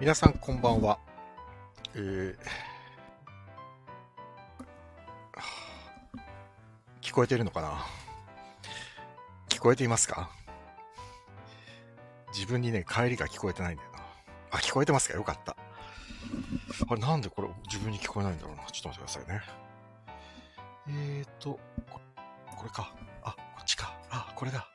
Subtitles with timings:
[0.00, 0.98] 皆さんこんばんは。
[1.94, 2.36] えー
[7.02, 7.84] 聞こえてるのかな？
[9.50, 10.30] 聞こえていますか？
[12.32, 13.98] 自分にね、帰りが聞こえてないんだよな。
[14.52, 15.16] あ、聞こえてますか？
[15.18, 15.54] よかった。
[16.88, 18.62] あれ、なんでこれ自分に聞こえないんだろうな？
[18.72, 19.42] ちょっと待ってくださいね。
[20.88, 21.60] えーと、
[21.90, 22.00] こ
[22.56, 22.90] これか。
[23.22, 23.92] あ、こっちか。
[24.08, 24.66] あ、これだ。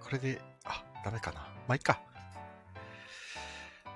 [0.00, 1.40] これで、あ、ダメかな。
[1.66, 2.00] まあ、いっか。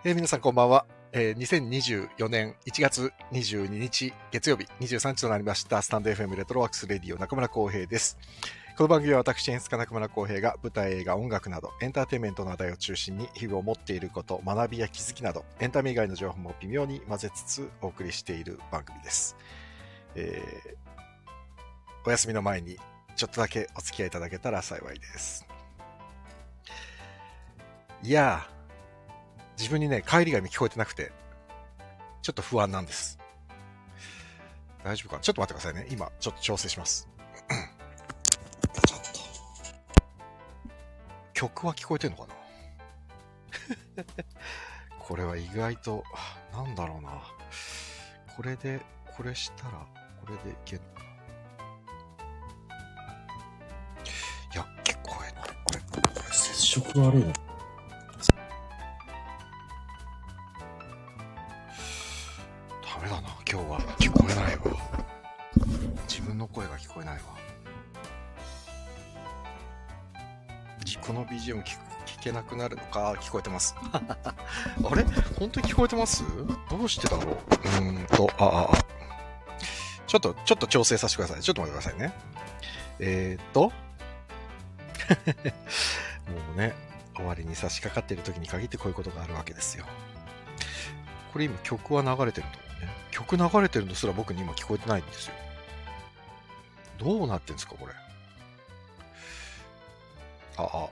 [0.04, 0.84] えー皆さんこんばんは。
[1.12, 8.18] えー2024年1月22日月曜日23時となりましたスタンド FM レトロワークスレディオ中村浩平です。
[8.76, 19.36] この番組は私演出家中村浩平が舞台映画音楽などエンターテインメントの話題を中心に日々思っていること学びや気づきなどエンタメ以外の情報も微妙に混ぜつつお送りしている番組です。
[20.16, 20.82] えー
[22.04, 22.78] お休みの前に
[23.14, 25.46] ちょっとだけお付き合いいただけたら幸いです。
[28.02, 28.61] いやー、
[29.58, 31.12] 自分にね、帰りが聞こえてなくて、
[32.22, 33.18] ちょっと不安なんです。
[34.84, 35.16] 大丈夫か？
[35.16, 35.86] なちょっと待ってくださいね。
[35.90, 37.08] 今、ちょっと調整します。
[41.34, 42.34] 曲は聞こえてんのかな？
[44.98, 46.04] これは意外と、
[46.52, 47.10] なんだろうな。
[48.36, 48.80] これで、
[49.16, 49.72] これしたら、
[50.24, 51.10] これでいけんのかな？
[54.54, 55.48] いや、聞こえない。
[55.64, 57.32] これ、これ接触悪いな、
[63.52, 64.62] 今日は聞こえないわ。
[66.08, 67.22] 自分の声が聞こえないわ。
[71.06, 73.76] この BGM 聞聞けなくなるのか、聞こえてます。
[73.92, 75.04] あれ？
[75.38, 76.24] 本当に聞こえてます？
[76.70, 77.82] どうしてだろう？
[77.82, 78.78] うんと、あ、あ、
[80.06, 81.42] ちょっと、ちょっと調整させてください。
[81.42, 82.14] ちょっと待ってくださいね。
[83.00, 83.72] えー、っと、 も
[86.54, 86.74] うね、
[87.14, 89.84] 終わりに差し掛かっている時に限ってこういうことがあるわけですよ。
[91.34, 92.61] これ今曲は流れてると。
[93.22, 95.34] 曲流れてるのすら僕に今聞こえてないんですよ。
[96.98, 97.92] どうなってんですか、これ。
[100.56, 100.64] あ、あ。
[100.64, 100.90] お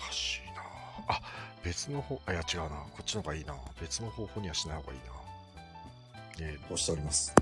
[0.00, 0.62] かしいな
[1.08, 1.20] あ、
[1.62, 2.68] 別の方、あ、いや違うな。
[2.68, 3.54] こっちの方がいいな。
[3.80, 5.04] 別の方法にはしない方がいいな。
[6.42, 7.34] えー、としております？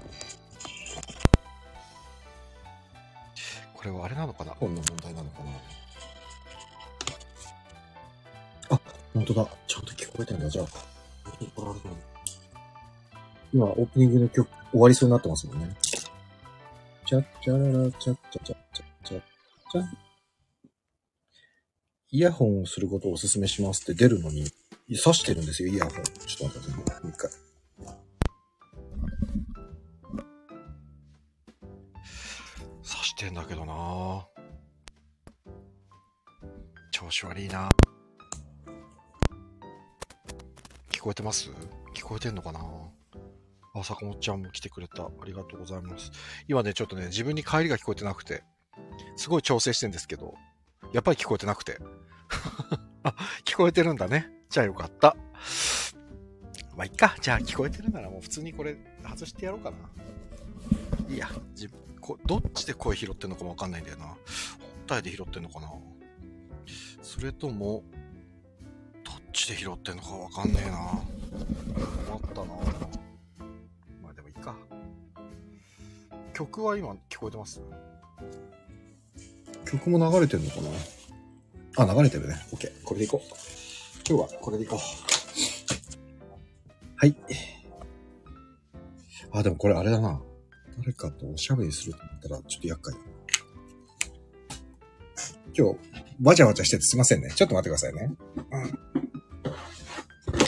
[3.75, 4.53] これはあれなのかな？
[4.53, 5.50] 本の問題なのかな？
[8.77, 8.81] あ、
[9.15, 9.47] 本当だ。
[9.66, 10.49] ちゃんと聞こえてんだ。
[10.49, 10.66] じゃあ。
[13.53, 15.76] 今、オープニングの曲終わりそうになってますもんね。
[17.06, 19.22] チャッチャララチャッチャチャッチャッチャッ
[19.72, 19.82] チャ
[22.10, 24.47] イヤホンをすることをお勧めしますって出るのに、
[24.91, 25.94] 挿してるんですよ、イヤホン。
[26.26, 27.04] ちょっと待ってください。
[27.04, 27.31] もう一回。
[32.82, 34.26] 挿してんだけどな
[36.91, 37.69] 調子悪いな
[40.91, 41.50] 聞こえてます
[41.94, 42.60] 聞こえてんのかな
[43.81, 45.05] あ、坂本ちゃんも来てくれた。
[45.05, 46.11] ありがとうございます。
[46.47, 48.43] 今ね、ちょっとね、自分に帰りが聞こえてなくて、
[49.16, 50.34] すごい調整してんですけど、
[50.93, 51.78] やっぱり聞こえてなくて。
[53.03, 54.31] あ、聞こえてるんだね。
[54.49, 55.16] じゃあよかった。
[56.77, 57.16] まあ、いっか。
[57.21, 59.77] じゃあ聞こえてるならもう普通にこれ外してやろうかな。
[61.09, 64.06] いや、自分、こどっちで声拾ってんのかもわかんないんだよな。
[64.06, 64.16] 本
[64.87, 65.72] 体で拾ってんのかな。
[67.03, 67.83] それとも、
[69.05, 71.03] どっちで拾ってんのかわかんねえな。
[72.06, 72.88] 困ったな。
[76.38, 77.60] 曲は今聞こえてます？
[79.65, 80.60] 曲も流れてるのか
[81.76, 81.91] な？
[81.93, 82.37] あ、流れてるね。
[82.53, 82.84] OK。
[82.84, 83.28] これでいこう。
[84.09, 84.78] 今日はこれでいこう。
[86.94, 87.16] はい。
[89.32, 90.21] あ、でもこれあれだな。
[90.78, 93.01] 誰かとおしゃべりすると思ったらちょっと厄介だ。
[95.57, 95.78] 今日、
[96.22, 97.33] わちゃわちゃしててすいませんね。
[97.34, 98.12] ちょっと待ってくださいね。
[98.36, 98.78] うん。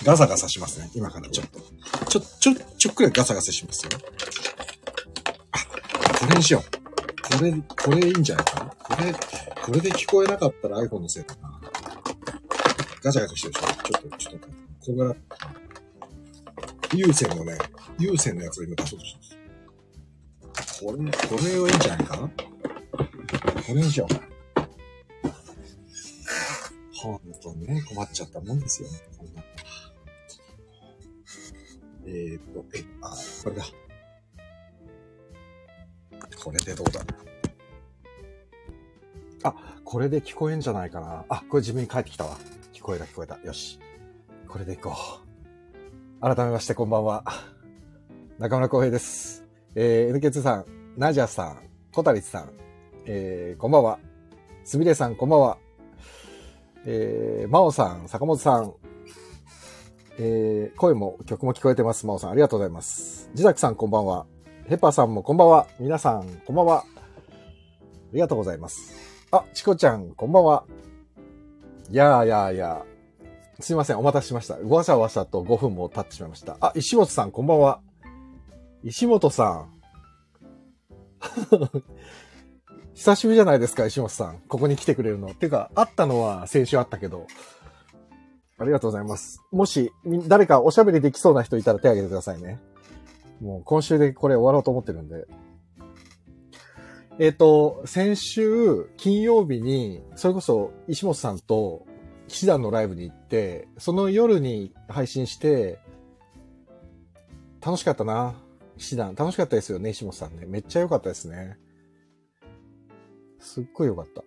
[0.05, 0.89] ガサガサしますね。
[0.95, 1.59] 今からちょっと。
[2.07, 3.91] ちょ、ちょ、ちょっくらいガサガサしますよ。
[6.21, 6.63] これにしよう。
[7.39, 8.71] これ、これいいんじゃないかな？
[8.71, 11.61] これ、これで聞こえなかったら iPhone のせいだな。
[13.03, 13.67] ガチャガチャしてるでしょ。
[13.83, 14.55] ちょっと、ちょっと、こ
[14.87, 15.17] こから、
[16.95, 17.57] 有線のね、
[17.99, 19.19] 有線のやつを今出そうとして
[20.53, 20.85] ます。
[20.85, 21.03] これ、こ
[21.45, 22.29] れはいいんじゃないかな？
[22.29, 22.35] こ
[23.69, 24.15] れにしよう。
[26.95, 28.89] ほんとね、困っちゃったもんですよ。
[29.17, 29.43] こんな
[32.07, 33.65] えーっと、え、あ、これだ。
[36.43, 37.01] これでどうだ
[39.43, 39.55] あ、
[39.85, 41.25] これで聞こえんじゃないかな。
[41.29, 42.37] あ、これ自分に返ってきたわ。
[42.73, 43.39] 聞こえた聞こえた。
[43.43, 43.79] よし。
[44.49, 44.95] これでいこ
[46.21, 46.21] う。
[46.21, 47.25] 改めましてこんばんは。
[48.39, 49.45] 中村浩平です。
[49.75, 50.65] えー、NK2 さん、
[50.97, 51.59] ナジャさん、
[51.93, 52.51] コタリスさん、
[53.07, 53.99] えー、こんばんは。
[54.65, 55.59] すみれさん、こんばんは。
[56.85, 58.75] えー、真央さん、坂本さん、
[60.19, 62.07] えー、声も曲も聞こえてます。
[62.07, 63.31] 真央さん、ありがとうございます。
[63.33, 64.27] 自宅さん、こんばんは。
[64.71, 65.67] ヘパーさんもこんばんは。
[65.81, 66.85] 皆さん、こんばんは。
[66.85, 66.85] あ
[68.13, 68.95] りがとうございます。
[69.33, 70.63] あ、チコちゃん、こんばんは。
[71.91, 73.63] やーやーやー。
[73.65, 74.57] すいません、お待たせしました。
[74.59, 76.57] わさわさと5分も経ってしまいました。
[76.61, 77.81] あ、石本さん、こんばんは。
[78.85, 79.73] 石本さん。
[82.95, 84.39] 久しぶりじゃないですか、石本さん。
[84.47, 85.35] ここに来てくれるの。
[85.35, 87.27] てか、会ったのは先週あったけど。
[88.57, 89.43] ありがとうございます。
[89.51, 89.91] もし、
[90.29, 92.61] 誰かおしゃべりできそうな人いたら手挙げてくださいね。
[93.41, 95.27] もう今週でこれ終わろうと思ってるんで。
[97.19, 101.87] えっ、と、先週金曜日に、それこそ石本さんと
[102.29, 105.79] 騎士団のライブに行って、その夜に配信して、
[107.61, 108.35] 楽しかったな。
[108.79, 109.15] 騎士団。
[109.15, 110.47] 楽しかったですよね、石本さんね。
[110.47, 111.59] めっちゃ良かったですね。
[113.39, 114.23] すっごい良かった。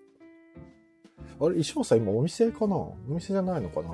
[1.44, 2.76] あれ、石本さん今お店かな？
[2.76, 3.90] お店じゃないのかな？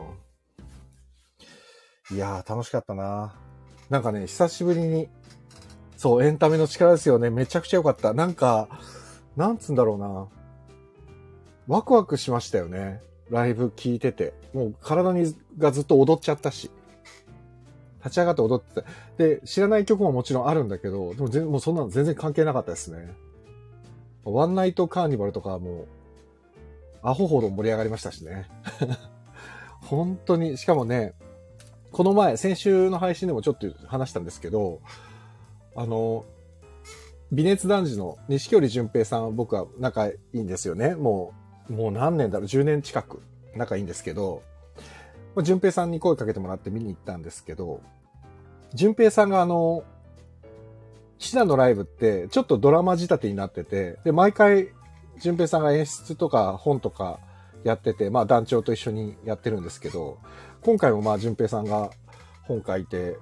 [2.11, 3.39] いやー、楽しかったな。
[3.89, 5.09] なんかね、久しぶりに、
[5.97, 7.29] そう、エンタメの力ですよね。
[7.29, 8.13] めちゃくちゃ良かった。
[8.13, 8.67] なんか、
[9.35, 10.27] なんつうんだろうな。
[11.67, 13.01] ワクワクしましたよね。
[13.29, 14.33] ライブ聞いてて。
[14.53, 16.71] もう体にがずっと踊っちゃったし。
[17.99, 18.87] 立ち上がって踊ってた。
[19.17, 23.13] で、知らない曲ももちろんあるんだけど、でも全もうそんなの全然関係なかったですね。
[24.23, 25.87] ワンナイトカーニバルとかもう、
[27.01, 28.47] アホほど盛り上がりましたしね。
[29.81, 31.13] 本当に、しかもね、
[31.91, 34.81] この前、先週の配信でもちょっと話したんですけど、
[35.75, 36.25] あの、
[37.31, 40.95] 微熱男児の錦織淳平さんは僕は仲いいんですよね。
[40.95, 41.33] も
[41.69, 43.21] う、もう何年だろう、10年近く
[43.55, 44.43] 仲いいんですけど、
[45.37, 47.81] 淳平さんに声かけてもらって見に行ったんですけど、
[48.73, 49.83] 淳平さんがあの、
[51.17, 54.69] 騎士団のライブってちょっとドラマ仕立てになってて、で、毎回
[55.19, 57.19] 淳平さんが演出とか本とか
[57.63, 60.17] やってて、まあ団長と一緒にやってるんですけど、
[60.61, 61.89] 今回もまあ淳平さんが
[62.43, 63.17] 本書いて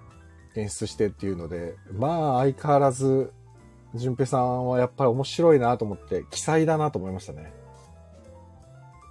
[0.55, 3.31] 演出してっていうので、まあ相変わらず
[3.95, 7.53] 淳平さんはやっぱり面白いなと思って、奇才だなと思いましたね。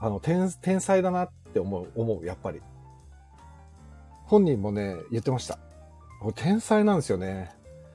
[0.00, 2.61] あの、天、天才だなって思う、思う、やっぱり。
[4.25, 5.58] 本人もね、言ってました。
[6.34, 7.52] 天才なんですよね。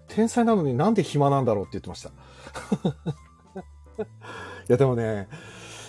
[0.08, 2.10] 天才なのになんで暇なんだろうって言ってました。
[4.04, 4.06] い
[4.68, 5.28] やでもね、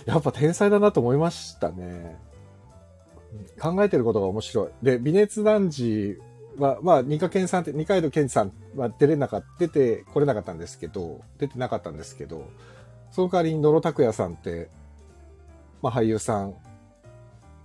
[0.04, 2.20] やっぱ天才だなと思いましたね。
[3.60, 4.68] 考えてることが面白い。
[4.82, 6.18] で、微熱男児
[6.58, 12.48] は、まあ、二階健さんって、二階堂健さんは出れなかった、出てこれなかったんですけど、出てなかったんですけど、
[13.10, 14.68] その代わりに野呂拓也さんって、
[15.82, 16.54] まあ、俳優さん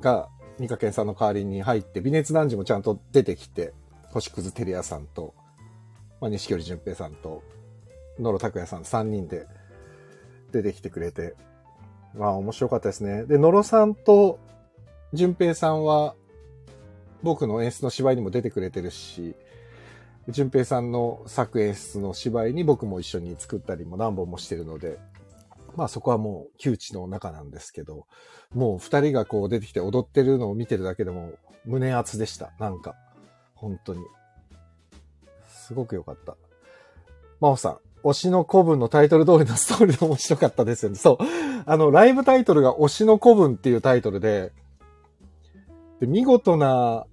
[0.01, 0.29] が
[0.59, 3.73] 二階健さんの代わりに入って、微熱男児もちゃんと出てきて、
[4.09, 5.33] 星屑照也さんと、
[6.21, 7.43] まあ、錦織淳平さんと、
[8.19, 9.47] 野呂拓也さん3人で
[10.51, 11.35] 出てきてくれて、
[12.15, 13.25] まあ面白かったですね。
[13.25, 14.39] で、野呂さんと
[15.13, 16.15] 淳平さんは、
[17.24, 19.36] 僕の演出の芝居にも出てくれてるし、
[20.30, 25.00] 淳平さんの作演出の芝居に僕も一緒に作ったりも何本もしてるので、
[25.75, 28.06] まあそこはもう窮地の中なんですけど、
[28.54, 31.31] もう二人がこう出てきて踊ってるのを見てるだけでも
[31.66, 32.52] 胸熱でした。
[32.59, 32.95] なんか、
[33.56, 34.02] 本当に。
[35.47, 36.35] すごく良かった。
[37.40, 40.97] 真帆さん、推しの古文のタイトル通りのストーリーで面白かったですよね。
[40.97, 41.18] そう。
[41.66, 44.52] あの、ライブタイトルが推しの古文っていうタイトルで、
[45.99, 47.06] で、見事な、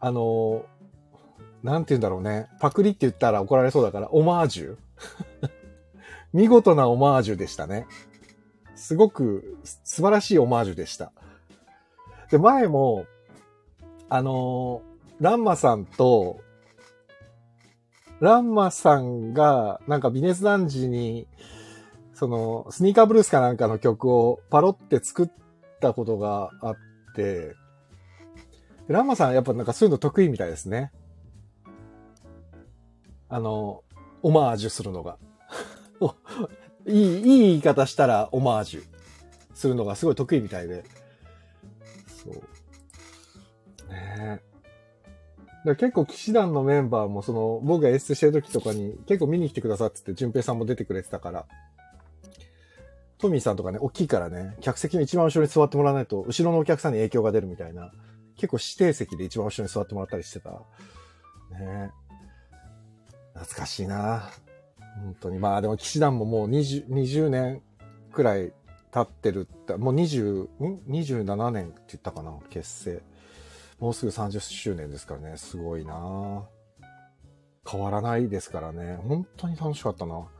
[0.00, 0.64] あの、
[1.62, 2.48] なんて言うんだろうね。
[2.60, 4.76] パクリって言ったら怒られそうだから、オマージュ
[6.32, 7.86] 見事なオマージュでしたね。
[8.74, 11.12] すごく素晴らしいオマージュでした。
[12.30, 13.06] で、前も、
[14.08, 14.82] あの、
[15.20, 16.40] ランマさんと、
[18.20, 21.28] ランマさんが、なんかビネス男児に、
[22.14, 25.30] その、スニーカーブルースかなんかの曲をパロって作っ
[25.80, 26.76] たことがあっ
[27.14, 27.54] て、
[28.92, 30.92] ラマさんやっぱなんかそういうの得意みたいですね。
[33.28, 33.82] あの、
[34.22, 35.18] オマージュするのが。
[36.86, 38.84] いい、いい言い方したらオマージュ
[39.54, 40.84] するのがすごい得意みたいで。
[42.06, 42.34] そう。
[43.90, 44.52] ねえ。
[45.64, 51.46] だ結構騎士団のメンバーもその僕が演出してる時とかに結構見に来てくださってて、淳平さんも出てくれてたから。
[53.18, 57.92] トミーさんとかね、大きいからね、客席の一番後ろに座ってもらわないと、後ろのお客さんに影響が出るみたいな。
[58.42, 60.50] 結構指定席で一番後ろに座ってもらったりしてた。
[60.50, 61.92] ね
[63.34, 64.30] 懐かしいな
[64.96, 65.38] 本当に。
[65.38, 67.62] まあでも騎士団ももう 20, 20年
[68.10, 68.52] くらい
[68.90, 73.02] 経ってるって、もう20、ん ?27 年って言ったかな結成。
[73.78, 75.36] もうすぐ30周年ですからね。
[75.36, 76.42] すごいな
[77.64, 78.96] 変わらないですからね。
[79.06, 80.16] 本当に楽しかったな。
[80.16, 80.30] だか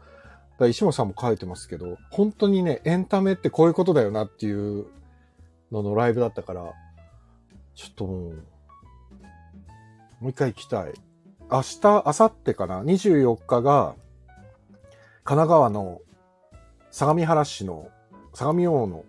[0.59, 4.87] ら石本さんも書いてますけど、本当にね、エンタメってこういうことだよなっていう
[5.71, 6.73] ののライブだったから、
[7.75, 8.33] ちょっともう、
[10.21, 10.93] もう一回行きたい。
[11.51, 13.95] 明日、明後日かな ?24 日が、
[15.25, 16.01] 神奈川の
[16.91, 17.89] 相模原市の
[18.35, 19.05] 相模大野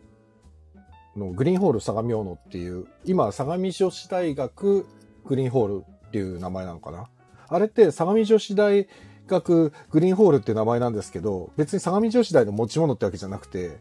[1.15, 4.87] のグリーンホール相模大野っていう、今、相模女子大学
[5.25, 7.09] グリーンホールっていう名前なのかな？
[7.47, 8.87] あれって相模女子大
[9.27, 13.79] 学グリーンホールっていう名前なんですけど、別に相模女子大の持ち物ってわけじゃなくて、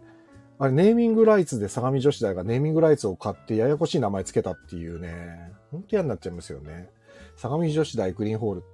[0.62, 6.88] あれネーミングライツで相模女子大がネーミングライツを買ってややこしい名前つけたっていうね、ほんと嫌になっちゃいますよね。
[7.34, 8.64] 相模女子大グリーンホール。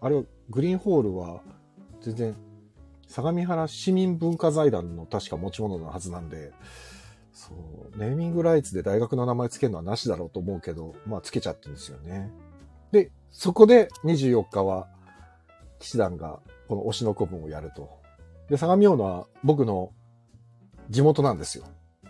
[0.00, 1.42] あれは、グリーンホールは
[2.00, 2.36] 全然
[3.06, 6.50] 相模原市民文化財団の確か持ち物のはずなんで、
[7.30, 7.52] そ
[7.94, 12.28] う、ネーミングライツで大学の名前つけるのはなしだろうと思うけど、まあつけちゃってるんですよね。
[12.90, 14.88] で、そこで24日は、
[15.78, 17.88] 騎士団がこの推しの古文をやると。
[18.50, 19.92] で、相模大野は僕の
[20.90, 21.64] 地元なんですよ。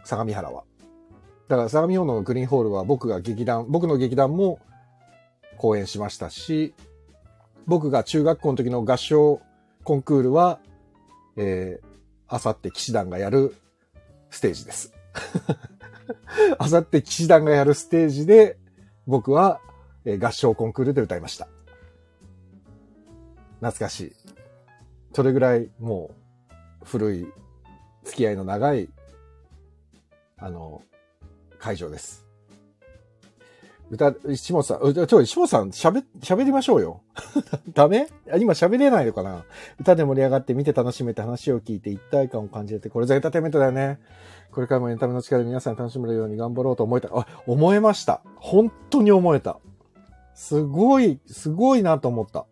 [0.04, 0.64] 相模原は。
[1.48, 4.58] だから相模大野のグリーンホールは僕が劇団、僕の劇団も
[5.56, 6.74] 公演しましたし、
[7.66, 9.40] 僕が中学校の時の合唱
[9.84, 10.60] コンクールは、
[11.36, 11.86] えー、
[12.28, 13.54] あさって騎士団がやる
[14.30, 14.92] ステージです。
[16.58, 18.58] あさって騎士団がやるステージで、
[19.06, 19.60] 僕は、
[20.04, 21.48] えー合唱コンクールで歌いました。
[23.60, 24.12] 懐かしい。
[25.12, 26.10] それぐらいも
[26.82, 27.26] う古い
[28.06, 28.88] 付き合いの長い、
[30.38, 30.80] あの、
[31.58, 32.24] 会場です。
[33.88, 37.02] 歌、石本さん、ちょ、石本さん喋、喋りましょうよ。
[37.72, 38.08] ダメ？
[38.38, 39.44] 今喋れないのかな？
[39.78, 44.00] 歌で盛り上がって見て楽しめて話を聞いて一体感を感じれて、これぞエンターテイメントだよね。
[44.50, 47.10] これからもエンタメの力で皆さん楽しめるように頑張ろうと思えた。
[47.12, 48.22] あ、思えました。
[48.36, 49.60] 本当に思えた。
[50.34, 52.46] すごい、すごいなと思った。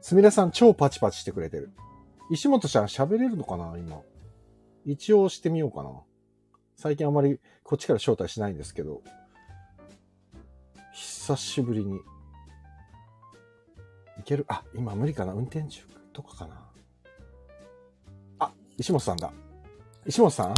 [0.00, 1.70] すみれさん超パチパチしてくれてる。
[2.30, 3.74] 石本ちゃん喋れるのかな？
[3.76, 4.00] 今。
[4.84, 5.90] 一応してみようかな。
[6.76, 9.02] 最近あまりこっちから招待しないんですけど。
[10.92, 11.96] 久しぶりに。
[14.18, 14.44] いける？
[14.48, 15.82] あ、今無理かな運転中
[16.12, 16.68] とかかな
[18.38, 19.32] あ、石本さんだ。
[20.06, 20.56] 石本さん？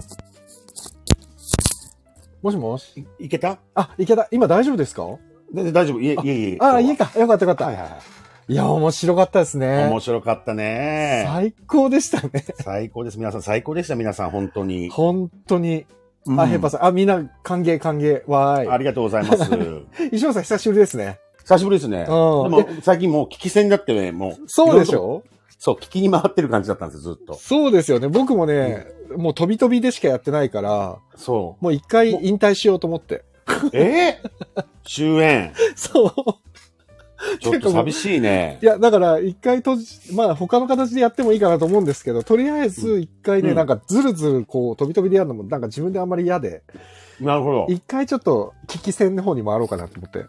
[2.42, 3.06] もしもし？
[3.18, 3.58] いいけた？
[3.74, 4.28] あ、いけた。
[4.30, 5.06] 今大丈夫ですか？
[5.52, 6.00] 大丈夫。
[6.00, 6.58] いえ、いえ、いえ。
[6.60, 7.12] あ、いいか。
[7.18, 7.66] よかったよかった。
[7.66, 8.00] はいはいはい。
[8.48, 9.86] いや、面白かったですね。
[9.86, 11.24] 面白かったね。
[11.26, 12.44] 最高でしたね。
[12.60, 13.18] 最高です。
[13.18, 13.94] 皆さん最高でした。
[13.94, 14.88] 皆さん、本当に。
[14.90, 15.86] 本当に。
[16.26, 16.84] うんあ、ヘッパーさん。
[16.86, 18.22] あ、みんな歓迎歓迎。
[18.28, 18.68] わーい。
[18.68, 19.50] ありがとうございます。
[20.12, 21.18] 石本さん久しぶりですね。
[21.44, 21.98] 久しぶりですね。
[21.98, 22.08] でうん
[22.50, 24.36] も、最近もう聞き戦だってね、もう。
[24.46, 25.22] そうでしょ？
[25.24, 25.24] と
[25.58, 27.34] そう、聞きに回ってる感じだったんですよ、ずっと。
[27.34, 28.08] そうですよね。
[28.08, 33.16] 僕もね、もう飛び飛びでしかやってないから、そもう一回引退しようと思って。
[33.16, 33.24] う。
[33.72, 34.20] え？
[34.54, 35.52] ー、終演。
[35.76, 36.12] そう。
[37.40, 38.66] ちょっと寂しいねい。
[38.66, 46.62] や、だから一回閉じ、まあ他の形でやってもいいかなと思うんですけど、とりあえず一回ね、うんなんかずるずるこう飛び飛びでやるのもなんか自分であんまり嫌で、
[47.20, 47.66] なるほど。
[47.68, 50.26] 一回ちょっと聞き戦の方に回ろうかなと思って。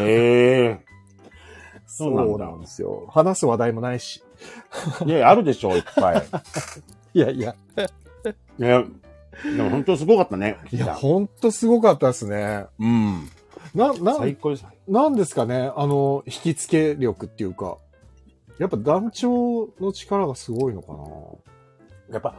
[0.00, 0.92] ええ
[1.86, 3.06] そうなんだですよ。
[3.10, 4.22] 話す話題もないし。
[5.04, 6.22] いや、あるでしょ、いっぱい。
[7.14, 7.54] いやいや。
[8.58, 8.84] いや、
[9.44, 10.56] でも本当すごかったね。
[10.70, 12.64] いや、ほんとすごかったですね。
[12.78, 13.28] うん。
[13.74, 14.64] な、な、最高です。
[14.88, 17.78] なんですかねあの、引き付け力っていうか。
[18.58, 22.34] やっぱ団長の力がすごいのかなやっぱ、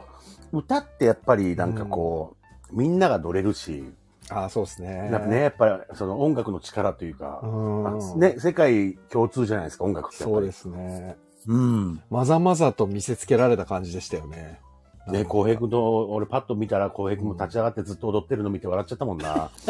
[0.52, 2.36] 歌ってやっぱりなんかこ
[2.72, 3.84] う、みんなが乗れるし、
[4.30, 5.10] ああ、そうですね。
[5.10, 7.82] なんかね、やっぱりその音楽の力というかう、ん。
[7.82, 10.24] まあね、世界共通じゃないですか、音楽って。
[10.24, 11.16] そうですね。
[11.46, 12.02] うん。
[12.10, 14.60] まざまざと見せつけられた感じでしたよね。
[15.06, 19.50] ね、浩平君と、俺パッと見たら浩平君も立ち上がってずっと踊ってるの見て笑っちゃったもんな。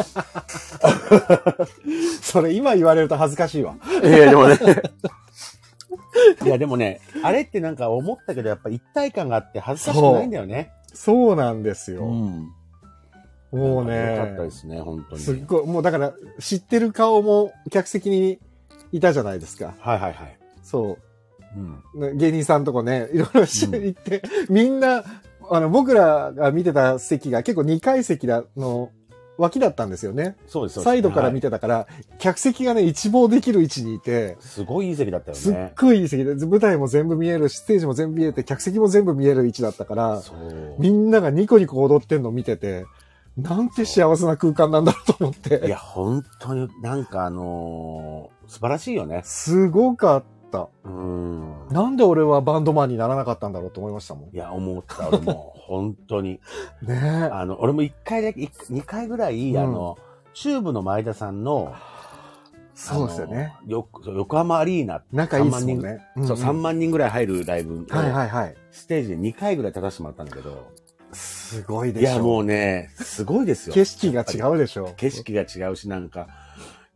[2.21, 3.75] それ今言われると恥ずかしいわ。
[4.01, 4.57] いや、でもね。
[6.43, 10.71] いや、でもね、あれってなんか思ったけど、やっぱ一体感があって恥ずかしくないんだよね。
[10.93, 12.05] そうなんですよ。
[12.05, 12.49] ん。
[13.51, 15.21] もうよかったねで、すね、本当に。
[15.21, 18.39] すっごい、もうだから知ってる顔も客席に
[18.91, 19.73] いたじゃないですか。
[19.79, 20.37] はいはいはい。
[20.63, 20.97] そう。
[21.55, 22.01] うん。
[22.01, 25.03] ね芸人さんとこね、いろいろ一緒に行って、みんな、
[25.49, 28.91] あの、僕らが見てた席が結構2階席だの
[29.37, 30.37] 脇だったんですよね。
[30.47, 31.87] そうですそうですサイドから見て、てたから、
[32.19, 35.73] 客席がね、一望できる位置にいて、すごいいい席だったよすっね。
[35.77, 40.21] ごいいい席で、舞台も全部見えるし、ステージも全部見えて、客席も全部見える位置だったから。
[40.79, 42.85] みんながニコニコ踊ってんの見てて、
[43.37, 45.67] なんて幸せな空間なんだろうと思って。
[45.67, 49.21] いや、本当になんかあのー素晴らしいよね。
[49.25, 50.34] すごかった。
[50.83, 51.67] うん。
[51.69, 54.29] なんで俺はバンドマンにならなかったんだろうと思いましたもん。
[54.35, 55.53] いや、思った、俺も。
[55.55, 56.39] 本当に。
[56.81, 57.29] ねえ。
[57.31, 59.97] あの、俺も一回だけ、一二回ぐらい、うんあの、
[60.33, 61.73] チューブの前田さんの、
[62.75, 63.55] そうですよね。
[63.65, 66.05] よ横浜アリーナ、仲いいですもんね。
[66.25, 68.55] そう、3万万人ぐらい入るライブ、はいはいはい。
[68.71, 70.71] ステージで2回ぐらい立たせてもらったんだけど、
[71.13, 72.09] すごいでしょ。
[72.09, 73.73] いや、もうね、すごいですよ。
[73.73, 74.93] 景色が違うでしょ。
[74.97, 76.27] 景色が違うし、なんか、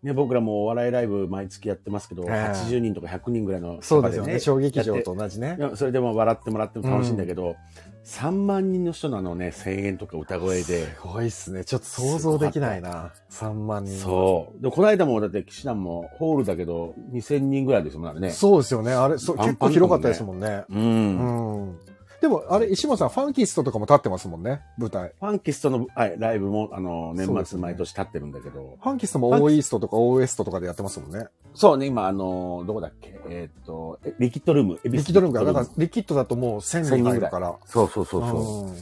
[0.01, 4.39] ね、僕らもお笑いライブ毎月やってますけど、ええ80人とか100人ぐらいのそうですよね。
[4.39, 7.57] 小劇場と同じねそれでも笑ってもらっても楽しいんだけど、
[8.05, 11.63] 3万人の人のあのね、声援とか歌声で、すごいっすね。
[11.63, 13.11] ちょっと想像できないな。
[13.29, 13.99] 3万人。
[13.99, 14.63] そう。
[14.63, 18.31] で、この間もだって、騎士団もホールだけど、2000人ぐらいですもんね。
[18.31, 18.93] そうですよね。
[18.93, 20.63] あれ、そうパン結構広かったですもんね。
[20.69, 20.75] う。
[20.75, 21.79] うんん。
[22.21, 25.13] でも、あれ、石本さん、ファンキストとかも立ってますもんね、舞台。
[25.19, 31.27] ファンキストの、はい、ライブも、あの、年末毎年立ってるんだけど、ファンキストもオーイーストとかオーエストとかでやってますもんね。
[31.53, 33.19] そうね、今、あの、どこだっけ？
[33.29, 34.79] えーっと、えリキッドルーム。
[34.83, 37.55] リリキッドルームが、だから、リキッドだともう1000人入るから。
[37.65, 38.65] そうそうそうそう。
[38.67, 38.75] うん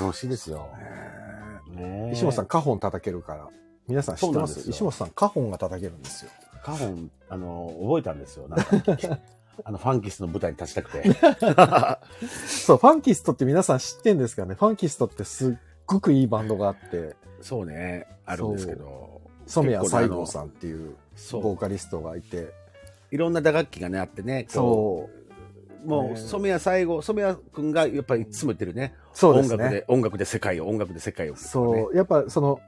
[0.00, 0.68] 楽しいですよ。
[1.76, 3.48] へねー石本さん、カホン叩けるから。
[3.86, 4.70] 皆さん知ってます？
[4.70, 6.30] 石本さん、カホンが叩けるんですよ。
[6.64, 8.48] カホン、あの、覚えたんですよ。
[8.48, 8.64] なんか、
[9.64, 11.12] あの、ファンキストの舞台に立ちたくて。
[12.46, 14.54] そう、ファンキストって皆さん知ってんですかね？
[14.54, 15.54] ファンキストってすっ
[15.86, 19.20] ごくいいバンドがあって、そうね、あるんですけど。
[19.46, 20.94] 染谷西郷さんっていう。
[21.32, 22.52] ボーカリストがいて、
[23.10, 24.46] いろんな打楽器がね、あってね。
[24.48, 25.10] そ
[25.82, 25.88] う、う。
[25.88, 28.94] もう、ね染谷最後、染谷くんがやっぱりいつも言ってるね。
[29.12, 29.56] そうですね。
[29.56, 32.60] 音楽で、音楽で世界を、音楽で世界を、そう、やっぱその、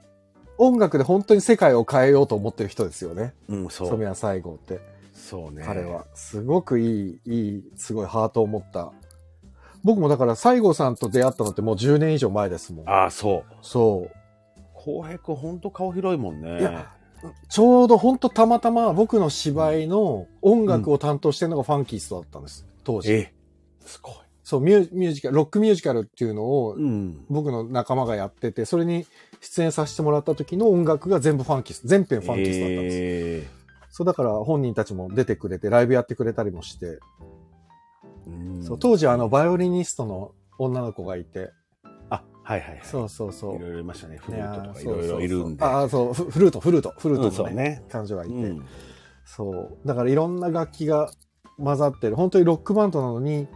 [0.57, 3.33] 音楽で本当に世界を変えようと思ってる人ですよね。
[3.49, 3.55] う。
[3.55, 3.87] うん、そう。
[3.89, 4.79] 染谷西郷って。
[5.25, 5.63] そうね。
[5.65, 6.05] 彼は。
[6.13, 8.91] すごくいい、いい、すごいハートを持った。
[9.83, 12.89] 僕もだから西郷さんと出会ったのってもう10年以上前ですもん。
[12.89, 13.53] ああ、そう。
[13.63, 14.11] そう。
[14.73, 16.59] 浩平くん、ほんと顔広いもんね。
[16.59, 16.91] いや
[17.49, 22.67] ちょうど本当たまたま僕の芝居の音楽を担当してるのがファンキーストだったんです。
[22.83, 23.11] 当時。
[23.11, 23.33] え、
[23.83, 24.15] すごい。
[24.43, 27.25] そうミュー、ミュージカル、ロックミュージカルっていうのをうん。
[27.29, 29.07] 僕の仲間がやってて、それに
[29.41, 32.97] 出演させてもらった時の音楽が全部ファンキースト、全編ファンキーストだったんです。
[32.99, 33.64] え
[33.95, 36.99] そうだから本人たちも出てくれて、ライブやってくれたりもして、
[38.61, 41.53] そう当時あの、バイオリニストの女の子がいて、
[42.09, 42.79] あ、はいはいはい。
[42.83, 43.55] そうそうそう。
[43.55, 44.17] いろいろいましたね。
[44.17, 45.63] フルートとかいろいろいるんで。
[45.63, 47.83] ああ、そう、フフルート、フルート、フルーうんトのね、そうね。
[47.87, 48.65] 彼女がいて、うん。
[49.23, 49.87] そう。
[49.87, 51.09] だからいろんな楽器が
[51.57, 52.17] 混ざってる。
[52.17, 53.47] 本当にロックバンドなのに、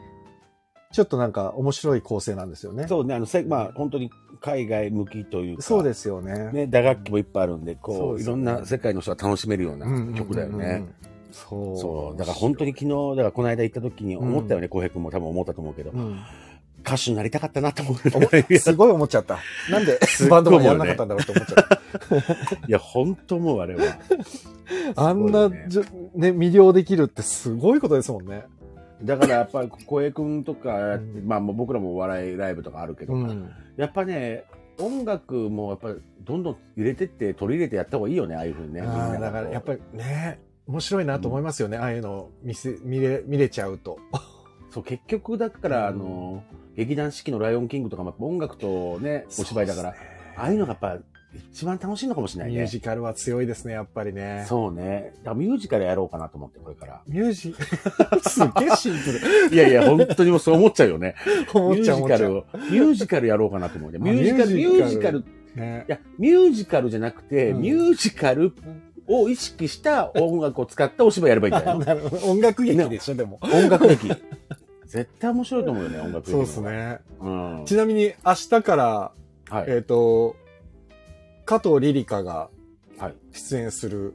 [0.92, 2.88] ちょっとなんか面白い構成なんですよね。
[2.88, 4.10] そうね、あの、せまあ、本当に
[4.42, 5.62] 海外向きというか。
[5.62, 6.52] そうですよね。
[6.52, 10.86] ね、打楽器もいっぱいあるんで、そこう、いろうですよねんな世界の人が楽しめるようなうんうんうんうん曲だよね。。
[11.32, 11.78] そう。
[11.78, 12.18] そう。
[12.18, 16.20] だから本当に昨日、だからこの間行った時に思ったよね、浩平君も多分思ったと思うけど、うん。
[16.84, 18.58] 歌手になりたかったなと思う。
[18.58, 19.38] すごい思っちゃった。
[19.70, 22.56] なんで バンドマンやらなかったんだろうって思っちゃった。
[22.68, 23.84] いや、本当もうあれは。
[24.96, 25.68] あんな、ね、
[26.16, 28.46] 魅了できるってすごいことですもんね。
[29.04, 33.50] だからやっぱり小平君とかうんまあ僕らもお笑いライブとかあるけど、うん。
[33.78, 34.46] やっぱね、
[34.78, 38.82] 音楽もやっぱりどんどん入れてって取り入れてやった方がいいよね、ああいうふうにね。
[38.82, 39.82] だからやっぱり。
[39.94, 41.78] りね、面白いなと思いますよね。
[41.78, 44.00] ああいうの見せ、見れ、見れちゃうと。
[44.72, 46.44] そう、結局だから、うんあの、
[46.76, 49.98] 劇団四季のライオンキングとかも音楽とね、お芝居だから、ね
[50.40, 51.04] ああいうのがやっぱ
[51.52, 52.60] 一番楽しいのかもしれないね。
[52.60, 54.46] ミュージカルは強いですね、やっぱりね。
[54.48, 55.14] そうね。
[55.18, 57.02] だからミュージカルやろうかなと思って、これから。
[57.08, 57.54] ミュージ、
[58.28, 58.94] すっげえシン
[59.50, 61.16] プいやいや、本当にもうそう思っちゃうよね。
[61.54, 61.60] ル。
[61.60, 61.86] 思っミュ。
[61.86, 64.00] ージカルを、ミュージカルやろうかなと思うね。
[64.02, 65.86] ミュージカル、ミミュージカルュージカル、いね。
[65.88, 68.54] や、ミュージカルじゃなくて、うんミュージカル
[69.08, 72.28] を意識した音楽を使ったお芝居やればいいんじゃないのなるほど。
[72.28, 73.40] 音楽劇でしょ、でも。
[73.42, 74.08] 音楽劇。
[74.86, 76.32] 絶対面白いと思うよね、音楽劇。
[76.32, 76.62] そうです。
[76.62, 77.00] ね。
[77.20, 77.64] うん。
[77.66, 79.12] ちなみに明日から、
[79.50, 79.66] はい。
[79.68, 80.36] えっ、と、
[81.50, 82.52] 加藤リリカが
[83.00, 83.16] はい。
[83.32, 84.14] 出演する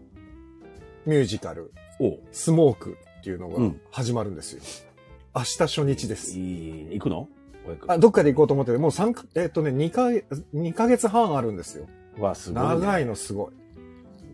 [1.05, 4.63] ミュージカル、おスモークっていうのがうん始まるんですよ。
[5.35, 6.39] 明日初日です。
[6.39, 7.29] いい、行くの？
[7.89, 11.89] あ、どっかで行こうと思ってて、もう3か、えっ、とね、2ヶ月、2ヶ月半あるんですよ。
[12.19, 12.69] わ、すごい、ね。
[12.69, 13.51] 長いのすご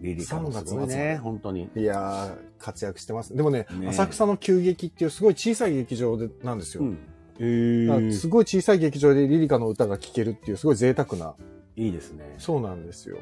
[0.03, 1.71] リリカもすごい3月末ね、本当に。
[1.75, 1.81] い。
[1.81, 3.35] いやー、活躍してます。
[3.35, 6.83] でもね、ね浅草の急激っていうすごい小さい劇場でなんですよ。
[6.83, 6.99] うん。
[7.39, 11.35] へすごい小さい劇場でリリカの歌が聴けるっていうすごい贅沢な。
[11.77, 12.35] いいですね。
[12.39, 13.19] そうなんですよ。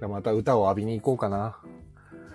[0.00, 1.58] また歌を浴びに行こうかな。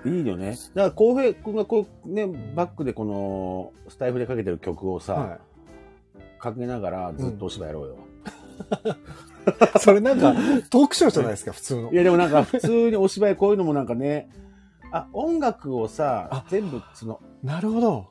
[0.06, 0.52] いいよね。
[0.76, 5.40] だから、浩平君がこう、ね、バックでこの、スタイフでかけてる曲をさ、は
[6.40, 7.98] かけながらずっとお芝居やろうよ。
[9.76, 9.80] い。
[9.80, 10.34] それなんか、
[10.70, 11.96] トークショーじゃないですか、 普通のい。
[11.96, 14.30] や、でもなんか、普通にお芝居こういうのもなんかね、
[14.92, 18.08] あ、音楽をさあ、全部その、なるほど。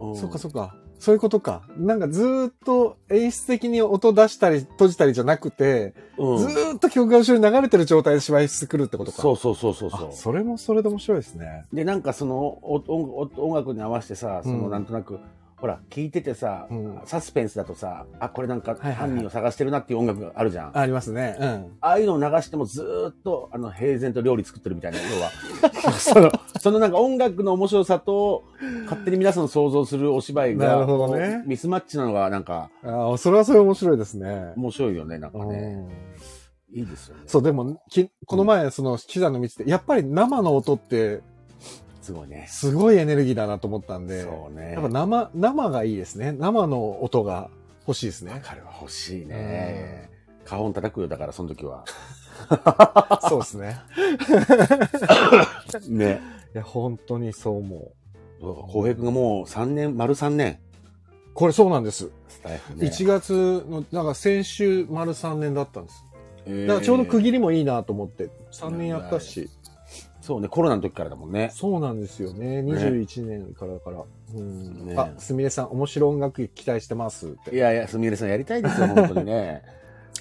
[0.00, 0.76] うんそっかそっか。
[0.98, 1.62] そういうことか。
[1.76, 9.22] なんかずーっと演出的に音出したり閉じたりじゃなくて、うんずーっと曲が後ろに流れてる状態で芝居してくるってことか。
[9.22, 10.12] そうそうそうそうそうあ。
[10.12, 11.66] それもそれで面白いですね。
[11.72, 15.20] で、なんかそのお音楽に合わせてさ、そのうんなんとなく、
[15.60, 20.68] ほら、聞いててさ、うんサスペンスだとさ、あ、これなんかはいはい犯人を探してるなっていう音楽があるじゃん。
[20.68, 21.36] あありますね。
[21.40, 21.72] うん。
[21.80, 25.30] あいうのを流してもずーっと、あの、平然と料理作ってるみたいな、要は。
[25.98, 28.44] その、そのなんか音楽の面白さと、
[28.84, 34.52] 勝手に皆さんの想像するお芝居が、なるほどねミスマッチなのがなんか、ああ、それはそれ面白いですね。
[34.56, 35.74] 面白いよね、なんかうね。
[35.76, 35.88] ん
[36.70, 37.22] いいですよね。
[37.26, 41.22] そう、でも、きこの前、その、七段の道で、やっぱり生の音って、
[42.08, 42.46] すごいね。
[42.48, 44.72] すごいエネルギーだなと思ったんで、そうね。
[44.72, 46.32] やっぱ生、生がいいですね。
[46.32, 47.50] 生の音が
[47.86, 48.32] 欲しいですね。
[48.32, 50.08] わかるわ、欲しいね。
[50.46, 51.84] 花本叩くよ、だから、その時は。
[53.28, 53.76] そうですね。
[55.90, 56.20] ね。
[56.54, 57.92] いや、本当にそう思う。
[58.40, 60.60] 浩平君がもう3年、丸3年、
[61.34, 62.10] これそうなんです。
[62.28, 62.86] スタイフね。
[62.86, 66.04] 1月の、なんか先週丸3年だったんです。
[66.46, 69.50] えーだからちょうど区切りもいいなと思って、3年やったし。
[70.28, 71.50] そうね、コロナの時からだもんね。
[71.54, 72.60] そうなんですよね。
[72.60, 74.04] 21年からだから。
[74.34, 77.54] うんねあ、すみれさん、面白音楽劇期待してますって。
[77.54, 79.62] いやいや、すみれさんやりたいですよ、 本当にね。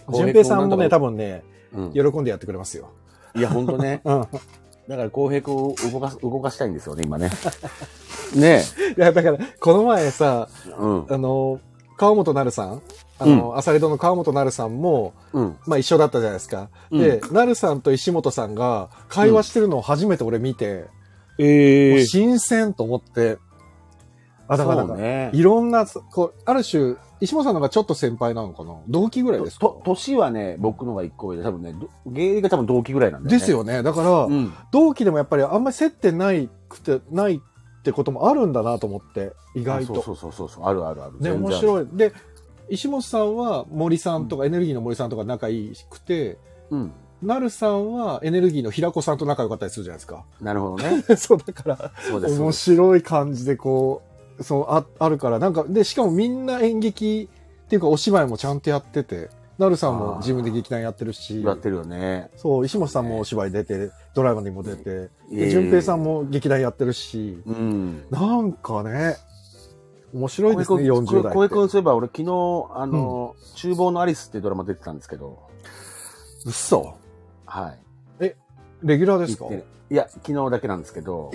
[0.07, 1.43] 淳平さんもね、多分、分ね、
[1.73, 2.91] うん喜んでやってくれますよ。
[3.35, 3.99] いや、本当ね。
[4.07, 4.21] うん。
[4.87, 7.29] だから、浩平君を動かす、動かしたいんですよね、今ね。
[8.33, 8.63] ね
[8.97, 10.71] いや、だから、この前さ、え。
[10.71, 11.05] うん。
[11.09, 11.59] あの、
[11.97, 12.81] 川本なるさん、
[13.19, 15.57] あの、朝リドの川本なるさんも、うん。
[15.65, 16.69] まあ一緒だったじゃないですか。
[16.91, 20.85] うんで、なるさんと石本さんが会話してるのを初めて俺見て、
[21.39, 23.37] えもう新鮮と思って、
[24.47, 25.29] あ、だからね。
[25.33, 28.75] いろんな、こう、ある種、石本さんの方がちょっと先輩なのかな？
[28.87, 29.65] 同期ぐらいですか？
[29.65, 33.39] と、年はね、僕のが一個上で、多分ね、ど芸歴が多分同期ぐらいなんだよね。
[33.39, 33.51] です。
[33.51, 33.83] よね。
[33.83, 34.53] だから、うん。
[34.71, 37.39] 同期でもやっぱりあんまり接点ないくて、ないっ
[37.83, 39.95] てこともあるんだなと思って、意外と。
[40.01, 41.19] そうそうそうそう、あるあるある。
[41.19, 41.87] ね、面白い。
[41.91, 42.13] で、
[42.69, 46.37] 石本さんは森さんとか、エネルギーの森さんとか仲いいくて、
[46.69, 46.91] うん。
[47.21, 50.23] なるさんはエネルギーの平子さんと仲良かったりするじゃないですか。
[50.39, 51.03] なるほどね。
[51.17, 52.39] そう、だから、そうです。
[52.39, 54.01] 面白い感じでこ
[54.39, 57.27] う、そう、あ、あるから、なんか、で、しかもみんな演劇
[57.65, 62.29] っていうかお芝居もちゃんとやってて、なるさんも自分で劇団やってるし、やってるよね。
[62.35, 68.05] そう、石本さんもお芝居出て、ドラマにも出て、いえいえで、淳平さんも劇団やってるし、うん。
[68.11, 69.15] なんかね、
[70.13, 71.33] 面白いですね、小40代。
[71.33, 72.25] 小江君そういえば、俺昨日、
[72.73, 75.39] あの、厨房のアリスっていうドラマ出てたんですけど、
[76.45, 76.95] 嘘。
[77.45, 77.79] はい。
[78.83, 79.45] レギュラーですか？
[79.89, 81.31] いや、昨日だけなんですけど、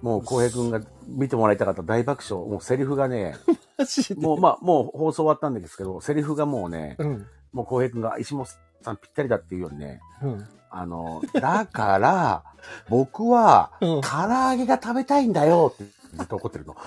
[0.00, 3.36] もう浩平君が見てもらいたかった大爆笑、もうセリフがね、
[4.16, 7.26] もうまあ、もう放送終わったんですけど、セリフがもうね、うん。
[7.52, 8.46] もう浩平君が石本
[8.82, 10.46] さんぴったりだっていうよりね、うん。
[10.70, 12.42] あの、だから、
[12.88, 14.00] 僕は、うん。
[14.00, 15.84] 唐揚げが食べたいんだよって
[16.14, 16.74] ずっと怒ってるの。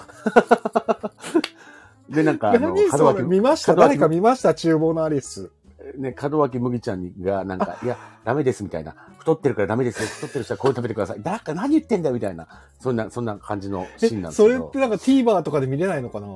[2.10, 3.76] で、なんか、あの、門脇、見ました？
[3.76, 4.54] 誰か見ました？
[4.54, 5.52] 厨房のアリス。
[5.98, 8.96] ね、門脇麦ちゃんにが、なんか、いや、ダメですみたいな。
[9.20, 10.08] 太ってるからダメですよ。
[10.08, 11.22] 太ってる人はこれ食べてください。
[11.22, 12.48] だから何言ってんだよみたいな。
[12.80, 14.72] そんな、そんな感じのシーンなんですけどそれっ。
[14.72, 16.28] てなんか TVer とかで見れないのかな？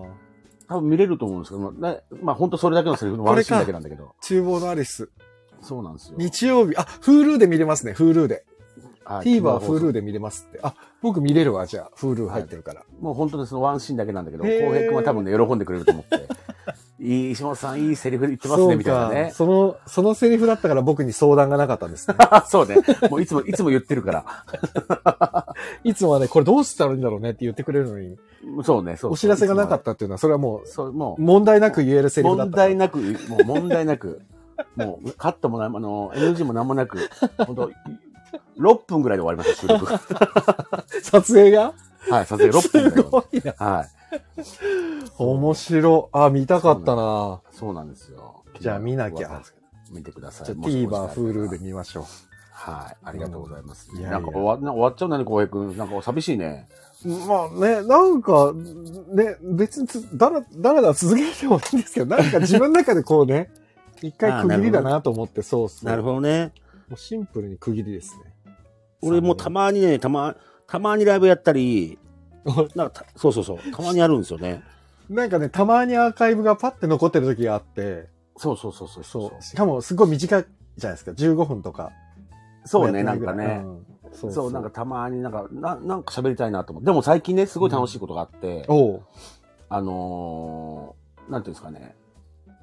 [0.68, 4.16] 多分見れると思うんですけど、まあ、ねまあ本当それだけのセリフのワンシーンだけなんだけど。
[4.22, 5.10] 厨房のアリス。
[5.62, 6.16] そうなんですよ。
[6.18, 8.46] 日曜日、あ、Hulu で見れますね、Hulu で。
[9.18, 10.60] あ TVer、昨日放送 Hulu で見れますって。
[10.64, 11.92] あ、僕見れるわ、じゃあ。
[11.98, 12.84] Hulu 入ってるから。
[13.00, 16.28] もう本当にそのワンシーンだけなんだけど、浩平君は多分ね、喜んでくれると思って。
[17.00, 18.76] いい、石本さんいいセリフ言ってますね。
[18.76, 19.32] みたいなね。
[19.34, 22.16] その、そのセリフだったから僕に相談がなかったんですね。
[22.46, 22.76] そうね。
[23.10, 25.56] もういつも、いつも言ってるから。
[25.84, 28.18] いつもはね、これどうしたらいいんだろうねって言ってくれるのに、
[28.64, 30.72] そうね、そうお知らせがなかっったっていうのは、それはもた。
[30.72, 32.52] そう、もう、問題なく言えるセう、リフだった。
[32.52, 34.22] 問題なく、もう問題なく、
[34.76, 37.72] もうカットもな、あの、NG もなんもなく、本当
[38.58, 39.88] 6分ぐらいで終わりました、収録。
[41.04, 41.74] 撮影が？
[42.10, 43.54] はい、撮影6分すぐらいでごいな。
[43.58, 43.90] はい。
[45.18, 46.10] 面白。
[46.12, 48.44] あ、見たかったなそうなんですよ。
[48.60, 49.42] じゃあ見なきゃ
[49.92, 50.46] 見てください。
[50.48, 52.06] じゃあ TVer、Hulu で見ましょ
[52.52, 52.98] はい。
[53.06, 53.90] ありがとうございます。
[53.92, 55.78] いやいやなんか終わ終わっちゃうね、浩平君。
[55.78, 56.68] なんか寂しいね。
[57.06, 57.10] う。
[57.10, 63.50] まあね、なんか、ね、別につ、だら、だらだら続けてもいいんですけど、なんか自分の中でこうね、
[64.02, 65.96] 一回区切りだなと思って、そうっすね。
[65.96, 66.52] どね。
[66.92, 68.34] もうシンプルに区切りですね。
[69.02, 70.36] 俺もたまにね、たま、
[70.68, 71.98] たまにライブやったり、
[72.76, 74.62] なんかた、そうそうそう、たまにやるんですよね。
[75.10, 79.42] なんかね、たまにアーカイブがパッて残ってる時があって、そうそうそうそうそう。
[79.42, 81.12] しかもすごい短いじゃないですか。
[81.12, 81.94] 15分とか。
[82.66, 83.62] そうね、なんかね。
[83.64, 86.88] うんそうそう、なんかたまになんか、ななんか喋りたいなと思って。
[86.88, 89.04] でも最近ね、すごい楽しいことがあって、おう。
[89.70, 91.96] あのー、なんていうんですかね。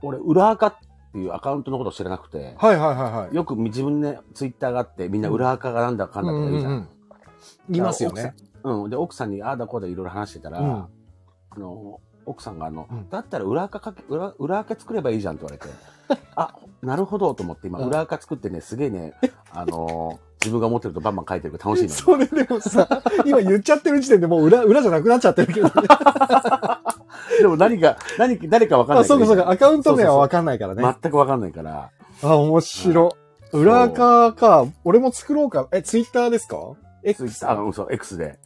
[0.03, 0.75] 俺、裏垢っ
[1.13, 3.35] ていうアカウントのことを知らなくて、はいはいはいはい。
[3.35, 6.73] よく自分でツイッターがあって、みんな裏垢がなんだかんだとか言うじゃん。
[6.73, 6.89] うんうんうん
[7.71, 8.35] 言いますよね。
[8.65, 8.91] うん。
[8.91, 10.89] で、奥さんにああだこうだいろいろ話してたら、うんあ
[11.59, 19.15] の、奥さんがあの、うんだったら裏垢かけ、裏、裏垢作ればいいじゃんって言われて、 あ、なるほどと思って今、うん裏垢作ってね、すげえね、
[19.53, 21.95] あの、自分が持ってるとバンバン書いてるから楽しいの。
[21.95, 25.73] それでもさ、今言っちゃってる時点でもう裏、裏じゃなくなっちゃってるけどね。
[27.43, 30.83] でも何か、何か、誰かわかんなあ、いからそうかそうか、アカウント名はわかかんないからね。
[31.03, 31.91] 全くわかんないから。
[32.23, 33.17] あ、面白。
[33.53, 34.67] 裏垢か。
[34.85, 35.69] 俺も作ろうか。
[35.73, 36.57] え、ツイッターですか？
[37.05, 38.39] ツイッター、あ、うんそう、X で。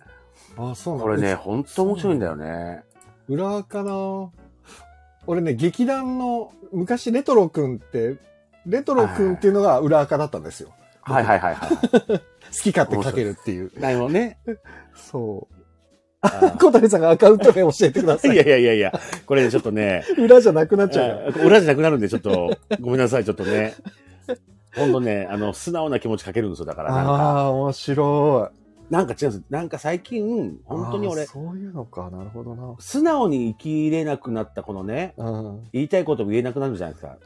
[0.57, 2.83] あ、そうなんこれね、ほんと面白いんだよね。
[3.29, 4.31] 裏垢な？
[5.27, 8.17] 俺ね、劇団の、昔レトロくんって、
[8.67, 10.71] レトロくんっていうのが裏垢だったんですよ。
[11.01, 11.71] はいはいはいはい。
[11.77, 12.23] 好
[12.63, 13.73] き勝手書けるっていう。
[13.81, 14.39] なるほどね。
[14.95, 15.55] そう。
[16.23, 18.37] あ 小谷さんがアカウント名教えてくださーいい。
[18.39, 21.33] やいやいやいや、これね、ちょっとね、裏じゃなくなっちゃう。
[21.45, 23.75] 裏じゃなくなるんで、ちょっと、ごめんなさい、ちょっとね。
[24.77, 26.93] ほんとね、あの、素直な気持ち書けるんですよ、だから。
[26.95, 28.51] なんか、ああー、面白
[28.91, 28.93] い。
[28.93, 29.43] なんか違うんです。
[29.51, 32.11] なんか最近、本当に俺そういうのか。
[32.11, 32.75] なるほどな。
[32.79, 35.61] 素直に生きれなくなったこのね、うん。
[35.73, 37.17] 言いたいことも言えなくなるじゃないですか。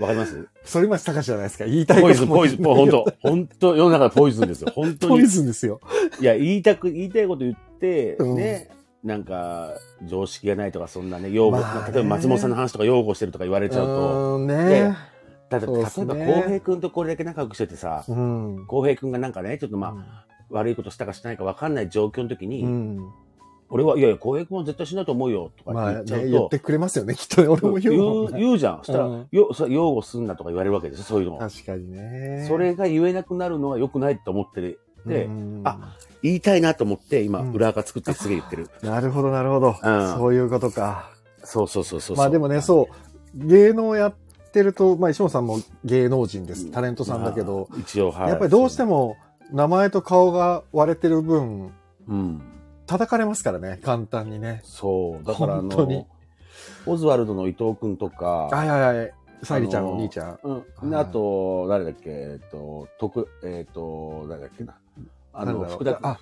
[0.00, 0.46] わかります？
[0.64, 1.64] 反町隆史じゃないですか？
[1.64, 4.72] 言いたいこポイズン、ポイズン、もう本当本当世の中でポイズンですよ。
[4.74, 5.26] 本当ポイに。
[5.28, 5.80] ズンですよ。
[6.20, 8.70] いや、言いたく、言いたいこと言って、うんね、
[9.04, 9.70] なんか、
[10.04, 14.96] 常識がないとか、そんなね、擁護、まあね例えば松本さんの話とか擁護してるとか言われうちゃうと、ーんでね。
[15.48, 18.66] だって、そう例えば、浩平君とこれだけ仲良くしててさ、うん。
[18.66, 23.12] 浩平君がなんかね、ちょっとまあ、悪いことしたかしないか分かんない状況の時に、うん。
[23.68, 27.14] 俺は、いやいや、浩平君は絶対しないと思うよ、とかまあね、言っちゃうと、言ってくれますよね。
[27.14, 27.48] きっとね。
[27.48, 28.78] 俺も言う言うじゃん。
[28.78, 31.38] そしたら、うんよ、それ擁護すんなとか言われるわけですよ、そういうのを。
[31.38, 32.44] 確かにね。
[32.48, 34.80] それが言えなくなるのは良くないと思ってる。
[35.64, 38.68] あ言いたいなと思って、今、うん裏垢作ってすげえ言ってる。
[38.82, 39.76] なるほど、なるほど。
[39.82, 41.10] うんそういうことか。
[41.44, 42.16] そうそうそうそう。
[42.16, 42.88] まあでもね、そ
[43.34, 44.14] う、芸能やっ
[44.52, 46.70] てると、まあ石本さんも芸能人です。
[46.70, 48.28] タレントさんだけど、まあ一応、はい。
[48.30, 49.16] やっぱりどうしても
[49.52, 51.72] 名前と顔が割れてる分、
[52.08, 52.42] うん。
[52.86, 54.60] 叩かれますからね、簡単にね。
[54.64, 55.26] そう。
[55.26, 56.06] だからあの、
[56.86, 59.12] オズワルドの伊藤くんとか、はいはいはい。
[59.42, 60.38] サリちゃんお兄ちゃん。
[60.82, 60.90] うん。
[60.90, 64.74] であと、誰だっけ、えっと、徳、えっと、誰だっけな？
[65.36, 66.18] あの、福田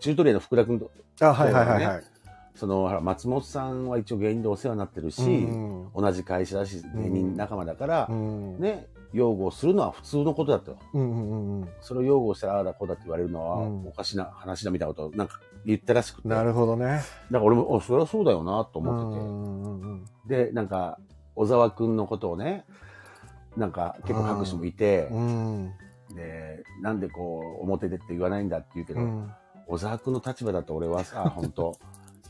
[0.00, 2.04] チュートリアの福田君と、あ、はいはいはいはい。
[2.54, 8.58] その、松本さんは一応芸人でお世話になってるし、うん同じ会社だし、芸人仲間だからう、ん。
[8.60, 10.76] ね、擁護するのは普通のことだと。
[10.94, 11.68] うんうんうんうん。
[11.80, 16.28] それを擁護したら、ああだこうだって言われるのは、うんおかしな話だみたいなことをなんか言ったらしくて。
[16.28, 16.86] なるほどね。
[16.86, 19.24] だから俺も、おそれはそうだよなとうん思ってて。
[19.24, 20.98] うんうんうんで、なんか、
[21.36, 22.64] 小沢くんのことをね、
[23.56, 25.72] なんか結構書く人もいて、うん。
[26.16, 29.30] で、なんでこう、表でって言わないんだって言うけど、うん。
[29.68, 31.78] 小沢くんの立場だと俺はさ、 本当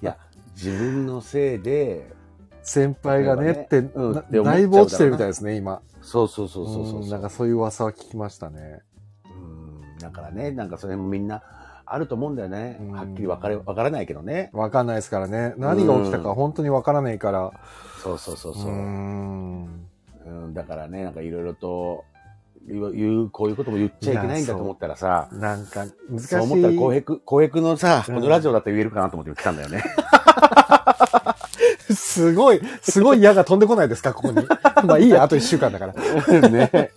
[0.03, 0.19] いや、
[0.55, 2.15] 自分のせいで、
[2.63, 5.81] 先輩がねって、なうんだいぶ落ちてるみたいですね、今。
[6.03, 8.81] そうそうそうそうそううんなんかそういう噂は聞きましたね。
[9.25, 11.43] うん、だからね、なんかそれもみんな
[11.85, 12.79] あると思うんだよね。
[12.81, 14.51] うんはっきりわかれ、わからないけどね。
[14.53, 15.55] わかんないですからね。
[15.57, 17.53] 何が起きたか本当にわからないから。
[18.03, 18.75] そうそうそうそうう。
[18.75, 19.87] ん。
[20.27, 22.05] うん、だからね、なんかいろいろと、
[22.69, 26.27] 言う言う、こういうことも言っちゃいけないんだと思ったらさ、なんか難しい。
[26.27, 29.85] そう思ったら、浩平くん、浩平くんのさ、うんこのラジオだって言えるかなと思って来たんだよね。
[31.95, 34.47] すごい、すごい矢が飛んでこないですか、ここに。
[34.87, 36.49] まあいいや、あと一週間だから。
[36.49, 36.91] ね。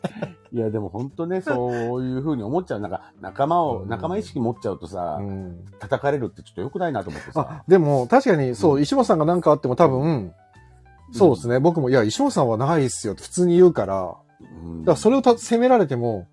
[0.52, 2.80] いや、でも本当ね、そういうふうに思っちゃう。
[2.80, 10.34] なんか、仲間を、仲間意識持っちゃうとさう、ん叩かれるってちょっと良くないなと思ってさあ。、でも確かにそう、石本さんが何かあっても多分、
[11.12, 11.60] そうですね。
[11.60, 16.28] 僕も、いや、石本さんはないっすよって普通に言うから、うんだからそれをた責められても、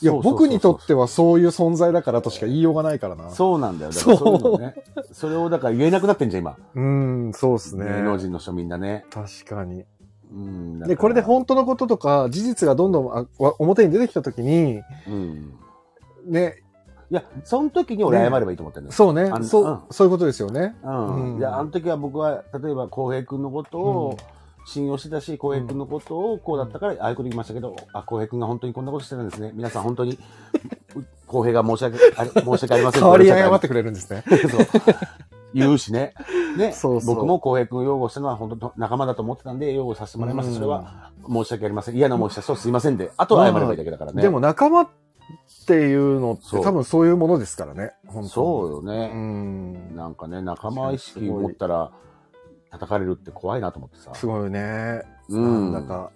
[0.00, 3.30] いや、僕にとってはそういう存在だからとしか言いようがないからな。
[3.30, 3.90] そうなんだよ。
[3.90, 4.74] だからそういうのね。
[5.12, 6.56] それをだから言えなくなってんじゃん、今。
[6.74, 6.80] う。
[6.80, 7.84] ん、そうですね。
[7.84, 9.04] 芸能人の人みんなね。
[9.10, 9.84] 確かに。
[10.32, 10.80] うん。
[10.80, 15.54] で、これで本当のこととか、事実がどんどんあわ表に出てきたときに、うん。
[16.26, 16.62] ね、
[17.10, 18.92] いや、その時に俺謝ればいいと思ってるんだよ。
[18.92, 20.76] そうねそう、うんそういうことですよね。
[20.84, 21.32] うん。
[21.34, 24.16] うんいや、あの時は僕は、例えば、浩平君のことを
[24.68, 29.52] 信用してたし、浩平君のことをこうだったから、ああいうこと言いましたけど、あ、浩平君が本当にこんなことしてたんですね。
[29.54, 30.18] 皆さん本当に、
[31.26, 34.24] 浩平が申し訳あり、申し訳ありません代わりに謝ってくれるんですね。
[34.28, 34.66] そう
[35.54, 36.12] 言うしね。
[36.58, 36.72] ね。
[36.72, 40.54] そうそう僕も浩平君を擁護したのは本当仲間だと思ってたんで、擁護させてもらいました。
[40.54, 41.96] それは申し訳ありません。
[41.96, 44.20] 嫌な思いした人すいませんで、あとは謝ればいいだけだからね。
[44.20, 44.88] でも仲間っ
[45.66, 47.92] ていうのって多分そういうものですからね。
[48.06, 49.08] 本当にそうようね。
[49.14, 49.96] ん。
[49.96, 51.90] なんかね、仲間意識持ったら、
[52.70, 54.14] 叩かれるって怖いなと思ってさ。
[54.14, 55.02] すごいね。
[55.28, 56.10] うんなんか、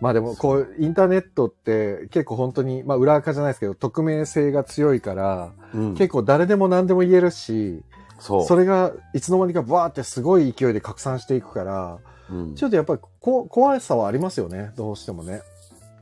[0.00, 7.82] まあでもこう、インターネットって結構本当に、まあ裏垢じゃないですけど、匿名性が強いから、うん結構誰でも何でも言えるし、
[8.18, 8.44] そう。
[8.44, 11.98] それがいつの間にかバーってすごい勢いで拡散していくから、
[12.30, 15.42] うんちょっとやっぱりこ怖さはありますよね、どうしてもね。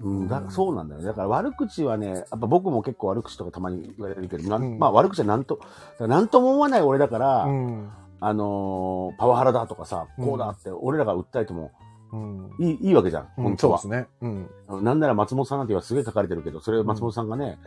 [0.02, 1.06] うん、だそうなんだよね。
[1.06, 5.60] だから悪口はね、やっぱ僕も結構悪口とかたまに言われるけど、うんまあ悪口はなんと、
[6.00, 7.90] なんとも思わない俺だから、うん。
[8.26, 11.72] あのーパワハラだとかさ、うんこうだって俺らが訴えても
[12.12, 12.50] うん。
[12.58, 14.02] いいいいわけじゃん、うん本当はそうです。
[14.02, 14.48] ね。
[14.68, 14.84] うん。
[14.84, 17.58] なんなら松本さんなんて今すげえ書かれてるけど、それ松本さんがね、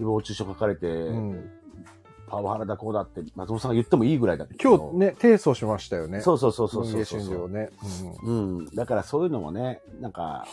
[0.00, 1.50] 誹謗中傷書かれて、うん。
[2.26, 6.20] パワハラだこうだって松本さんが言ってもいいぐらいだけど今日ね、提訴しましたよね。
[6.20, 7.70] そうそうそうそうそうそう春秋をね。
[8.24, 8.66] うん。
[8.74, 10.46] だからそういうのもね、なんか、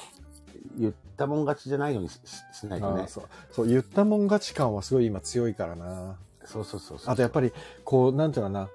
[0.78, 2.20] 言ったもん勝ちじゃないようにし
[2.68, 3.06] なうんいとね。
[3.08, 3.24] そう。
[3.52, 6.18] そう、言ったもん勝ち感はすごい今強いからな。
[6.46, 7.14] そうそうそうそう。
[7.14, 7.52] あとやっぱり、
[7.84, 8.70] こう、なんていうのかな。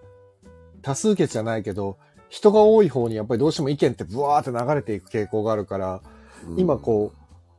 [0.86, 6.00] 多数決じゃないけど、人が多い方にやっぱりどうしても意見ってブワーって流れていく傾向があるから、
[6.48, 7.12] うん今こ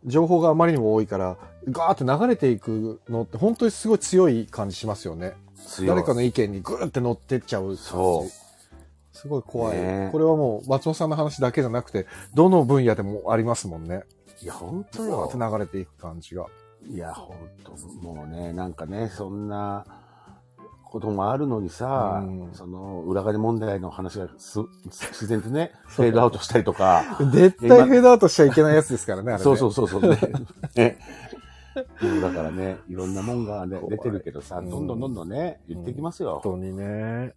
[0.06, 1.38] う、情報があまりにも多いから、
[1.70, 5.34] ガーって流れていくのって本当にすごい強い感じしますよね。
[5.86, 7.76] 誰かの意見にグーって乗ってっちゃう。
[7.76, 14.04] そうすごい怖い、ねえこれはもう松本さんの話だけじゃなくて、どの分野でもありますもんね。
[14.42, 15.38] いや、本当よって。
[15.38, 16.46] 流れていく感じが。
[16.88, 17.36] いや、本
[17.66, 19.86] 当もうね、なんかね、そんな
[20.89, 22.50] こともあるのにさ、うん。
[22.54, 29.43] その裏金問題の話がす 自然とね、フェードアウトしたりとか、絶対フェードアウトしちゃいけないやつですからね、あれね。
[29.43, 30.02] そうそうそうそう。
[30.08, 30.17] ね。
[30.76, 31.00] ね
[32.21, 34.69] だからね、いろんなもんが、ね、出てるけどさ、うん。
[34.69, 36.41] どんどんどんどんね、言っていきますよ。
[36.43, 37.34] 本当にね。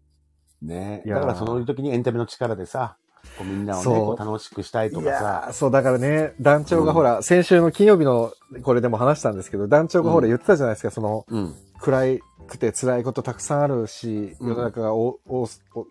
[0.63, 1.03] ね。
[1.07, 2.97] だからその時にエンタメの力でさ、
[3.37, 8.33] こうみんなをね、楽しくしたいといかさそう、だからね、団長がほら、先週の金曜日の
[8.63, 10.31] これでも話したんですけど、団長がほらうん。
[10.31, 11.55] 言ってたじゃないですか、その、うん。
[11.81, 14.49] 暗いくて辛いことたくさんあるし、うん。
[14.51, 15.19] 世の中がお、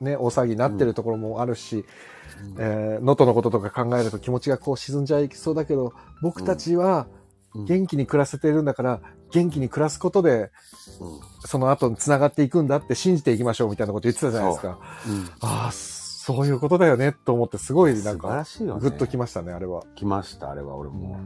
[0.02, 2.56] ね、大騒ぎになってるところもあるし、うん。
[2.60, 7.08] えー能登のこととか考えると気持ちがこう沈んじゃいそうだけど、僕たちは
[7.56, 7.66] うん。
[7.66, 10.52] 元気に暮らせてるんだから、元気に暮らすことで、
[11.00, 11.20] うん。
[11.46, 14.80] その後に繋がっていくんだって信じていきましょうみたいなこと言ってたじゃないですか。
[15.08, 15.12] う。
[15.12, 15.26] ん。
[15.42, 18.82] ああ、そういうことだよねと思ってすごいなんからしいよね。
[18.82, 19.84] グッときましたね、あれは。
[19.96, 21.18] 来ました、あれは俺も。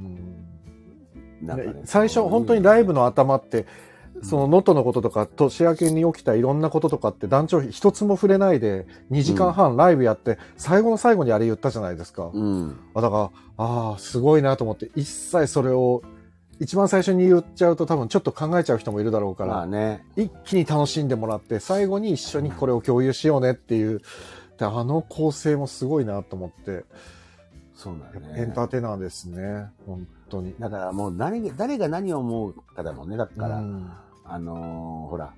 [1.42, 3.66] ね最初、本当にライブの頭って、
[4.24, 12.32] その能登のこととか、年明けに起きたいろんなこととかって団長一つも触れないで、2時間半ライブやって、最後の最後にあれ言ったじゃないですか。
[12.34, 12.80] うん。
[12.94, 16.02] あだから、ああ、すごいなと思って、一切それを、
[16.60, 20.06] 一番最初に言っちゃうと多分ちょっと考えちゃう人もいるだろうから、まあね。
[20.16, 24.02] 一気に楽しんでもらって、最後に一緒にこれを共有しようねっていう、
[24.58, 26.86] であの構成もすごいなと思って、
[27.76, 28.42] そうだよね。
[28.42, 30.56] エンターテイナーですね、本当に。
[30.60, 33.18] だからもう何が、誰が何を思うかだもんね。
[33.18, 33.92] だから、うん
[34.34, 35.34] あのーほら、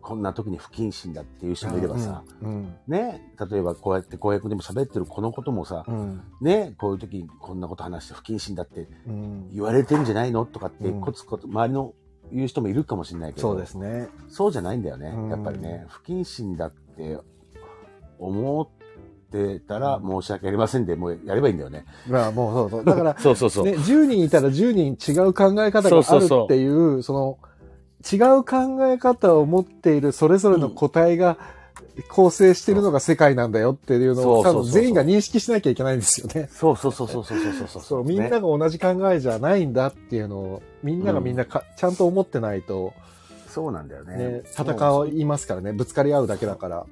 [0.00, 9.50] こんな時に不謹慎だっていう人もいればさ、うん、ね、例えばこうやって公約でも喋ってるこのこともさ、うん、ね、こういう時にこんなこと話して不謹慎だってうん。
[9.52, 11.92] 言われてんじゃないのとかってうんコツコツ周りの
[12.32, 14.08] 言う人もいるかもしれないけど、そうですね。
[14.28, 15.08] そうじゃないんだよね。
[15.08, 17.18] うんやっぱりね、不謹慎だって
[18.18, 18.68] 思っ
[19.30, 21.84] てたら申し訳ありませんで、もうやればいいんだよね。
[22.08, 22.84] まあもうそうそう。
[22.86, 23.64] だから、 そうそうそう。
[23.66, 27.38] ね、10人いたら10人違う考え方があるっていう、その、
[28.00, 31.36] 違う考え方を持っているそれぞれの個体が
[32.08, 36.48] 構成しているのが世界なんだよっていうのを多分全員が認識しなきゃいけないんですよね。
[36.52, 42.94] そうそうそうそうそうそうそうそう、みんなねが同じ考えじゃないんだっていうのを、みんながみんなか、ちゃんと思ってないと、
[43.48, 44.16] そうなんだよね。
[44.16, 44.64] ね、戦
[45.12, 46.86] いますからね、ぶつかり合うだけだから。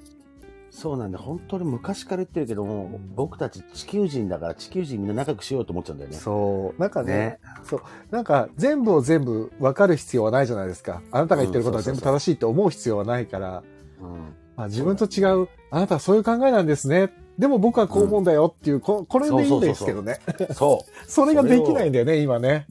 [0.71, 1.23] そうなんだよ。
[1.23, 6.17] 本当に昔から言ってるけども、うん僕たち地球人だから地球人みんな仲良くしようと思っちゃうんだよね。
[6.17, 6.81] そう。
[6.81, 7.39] なんかね、ね。
[7.63, 7.81] そう。
[8.11, 11.01] なんか、全部を全部分かる必要はないじゃないですか。
[11.11, 13.63] あなたが言ってることは全部正しいって思う必要はないから、
[14.01, 14.35] うん。
[14.55, 17.11] まあ、自分と違う、あなたはそういう考えなんですね。
[17.37, 20.19] でも僕はこう思うんだよっていう、ここれでいいんですけどね。
[20.53, 22.67] そそれができないんだよね、今ね。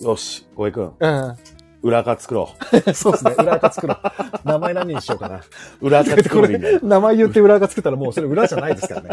[0.00, 0.04] う。
[0.04, 1.36] よし、小江くん、うん。
[1.84, 2.48] 裏垢作ろ
[2.94, 3.34] そうですね。
[3.38, 3.98] 裏垢作ろう。
[4.44, 5.36] 名前何にしようかな。
[5.80, 5.86] う。
[5.86, 9.08] 裏垢作ころうでい名前言って裏垢作ったらもうそれ裏じゃないですからね。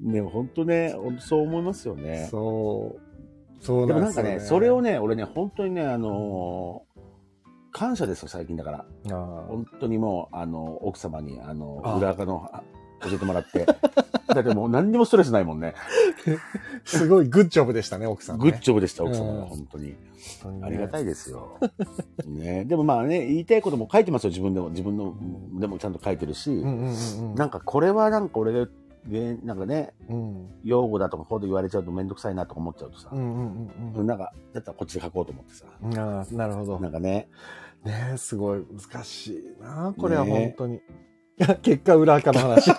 [0.00, 2.26] ね、本当ね、そう思いますよね。
[2.30, 3.64] そう。
[3.64, 4.28] そうでもなですよ、ね。
[4.30, 6.88] なんんかね、それをね、俺ね、本当にね、あのー
[7.70, 8.84] 感謝ですよ、最近だから。
[9.10, 12.62] あ本当にもう、あの、奥様に、あの、あ裏垢の、あ
[13.02, 13.66] 教えてもらって。
[14.34, 15.74] だってもう何にもストレスないもんね。
[16.26, 16.38] ー
[16.84, 18.50] すごいグッジョブでしたね、奥さん、ね。
[18.50, 19.94] グッジョブでした、奥様うんが、本当に。
[20.62, 21.58] ありがたいですよ。
[22.26, 24.70] ね、でもまあね、言いたいことも書いてますよ、自分でも。
[24.70, 25.14] 自分の、
[25.58, 26.50] でもちゃんと書いてるし。
[26.50, 27.34] うんうんうんうん。
[27.34, 28.68] なんかこれはなんか俺が、
[29.06, 30.48] ねなんかね、うん。
[30.64, 35.64] 用語だとかこうで言われちゃうとめんどくさいなとか思っちゃうとさ、うんうんうんなんか、だったらこっちで書こうと思ってさ。
[35.82, 35.98] うん。
[35.98, 36.78] ああ、なるほど。
[36.78, 37.28] なんかね、
[37.84, 40.74] ねえ、すごい難しいな、これはね本当に。
[40.74, 40.82] いや、
[41.62, 42.70] 結果裏垢の話。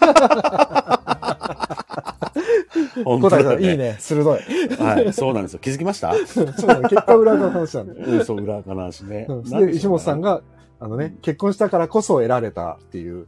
[3.04, 4.40] 本当だねいいね、鋭い。
[4.78, 5.60] はい、そうなんですよ。
[5.60, 6.14] 気づきました？
[6.28, 8.00] そうなの結果裏垢の話なんだよ。
[8.08, 9.26] うん、そう、裏垢の話ね。
[9.30, 10.36] うんで、石本さんが。
[10.36, 10.42] が、
[10.82, 13.28] あのね、結婚したからこそ得られたっていう。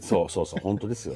[0.00, 1.14] そうそうそう、本当ですよ。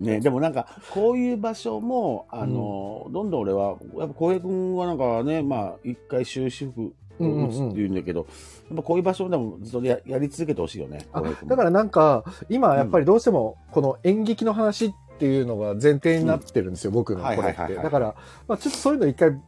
[0.00, 6.90] ね、でもなんか、こういう場所も、あの、どんどん俺は、やっぱ浩平君はなんかね、まあ、一回終止符を
[7.20, 11.06] 打つっていうんだけど、やっぱこういう場所でもずっとややり続けてほしいよね、
[11.46, 17.74] だからなんか、今やっぱりどうしても、この演劇の話っていうのが前提になってるんですよ、僕のこれって。
[17.74, 18.14] だから、
[18.48, 19.38] まあちょっとそういうの一回、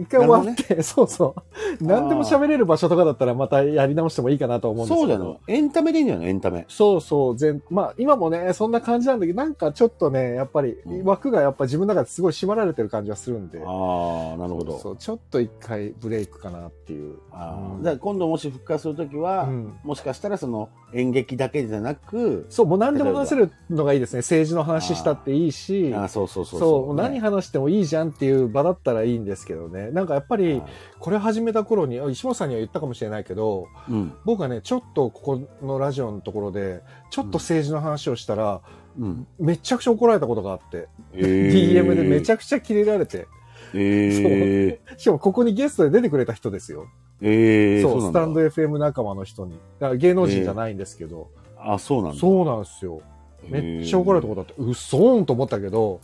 [0.00, 1.34] 一回終わって、 そうそ
[1.80, 1.84] う。
[1.84, 5.12] 何でも喋れる場所とかだったらまたやり直してもいいかなと思うんですけど。
[5.12, 5.40] そうだよ。
[5.46, 6.64] エンタメでいいんだよね、エンタメ。
[6.68, 13.62] そうそう、全、まあ今もね、そんな感じなんだけど、なんかちょっとね、やっぱりうん枠がやっぱ自分の中ですごい縛られてる感じがするんで。
[13.64, 14.78] ああ、なるほど。
[14.78, 17.16] そう、ちょっと一回ブレイクかなっていう。
[17.32, 24.18] あうんーだから今度もし復活するときは、うんもしかしたらその演劇だけじゃなく、そう、もう何でも話せるのがいいですね。
[24.20, 29.89] 政治の話したっていいし、あーそうそうそうそう、ね何話してもいいじゃんっていう場だったらいいんですけどね。
[29.90, 30.62] なんかやっぱり、
[30.98, 34.12] これ始めた頃に、あ石本さんには言ったかもしれないけど、うん。
[34.24, 38.60] 僕がね、ちょっとここのラジオのところで、ちょっと政治の話をしたら、
[38.98, 39.26] うん。
[39.38, 43.26] めちゃくちゃ怒られたことがあって、えー DM でめちゃくちゃキレられて、
[43.72, 46.86] えー、しかもここにゲストで出てくれた人ですよ。
[47.22, 49.52] えー、そう、スタンド FM 仲間の人に。
[49.78, 51.28] だから芸能人じゃないんですけど、
[51.58, 52.18] あ、そうなんだ。
[52.18, 53.00] そうなんですよ。
[53.48, 56.00] めっちゃ怒られたことあって、うっそーんと思ったけど、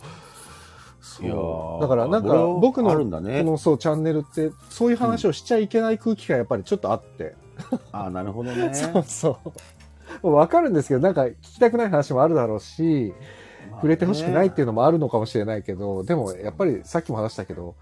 [1.07, 7.35] そうーだからなんか僕のあるんだねこのそうチャンネルってそういう話をしちゃいけない空気感やっぱりちょっとあって、
[7.91, 8.73] あ、なるほどね。
[8.75, 9.39] そうそ
[10.23, 10.31] う。
[10.31, 13.13] わかるんですけど、なんか聞きたくない話もあるだろうし、
[13.75, 17.75] 触れてほしくないっていうのもあるのかもしれないけど、でもやっぱりさっきも話したけど、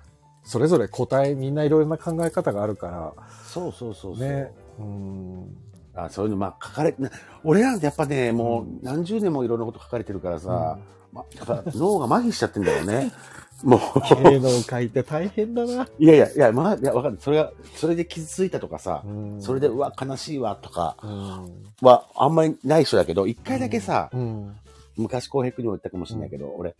[0.43, 3.13] それぞれ答えみんないろいろな考え方があるか
[3.43, 4.29] そうそうそうそう。
[4.29, 4.51] ら、ね。
[4.79, 5.57] うん。
[5.95, 7.09] あそういうの、まあ、書かれ、な
[7.43, 10.77] 俺なんてやっぱね、もう何十年もいろんなこと書かれてるからさ、
[11.13, 13.11] まあ、やっぱ脳が麻痺しちゃってんだよね。
[13.63, 13.79] もう。
[14.23, 15.87] 芸能界って大変だな。
[15.97, 17.21] いやいや、いや、まあ、いや、わかんない。
[17.21, 21.63] それが、それで傷ついたとかさ、うんそれで、うわ、悲しいわ、とかうん。
[21.81, 24.55] は、あんまりない人だけど、一回だけさ、うん。
[24.97, 26.75] 昔、浩平君にも言ったかもしれないけど、俺、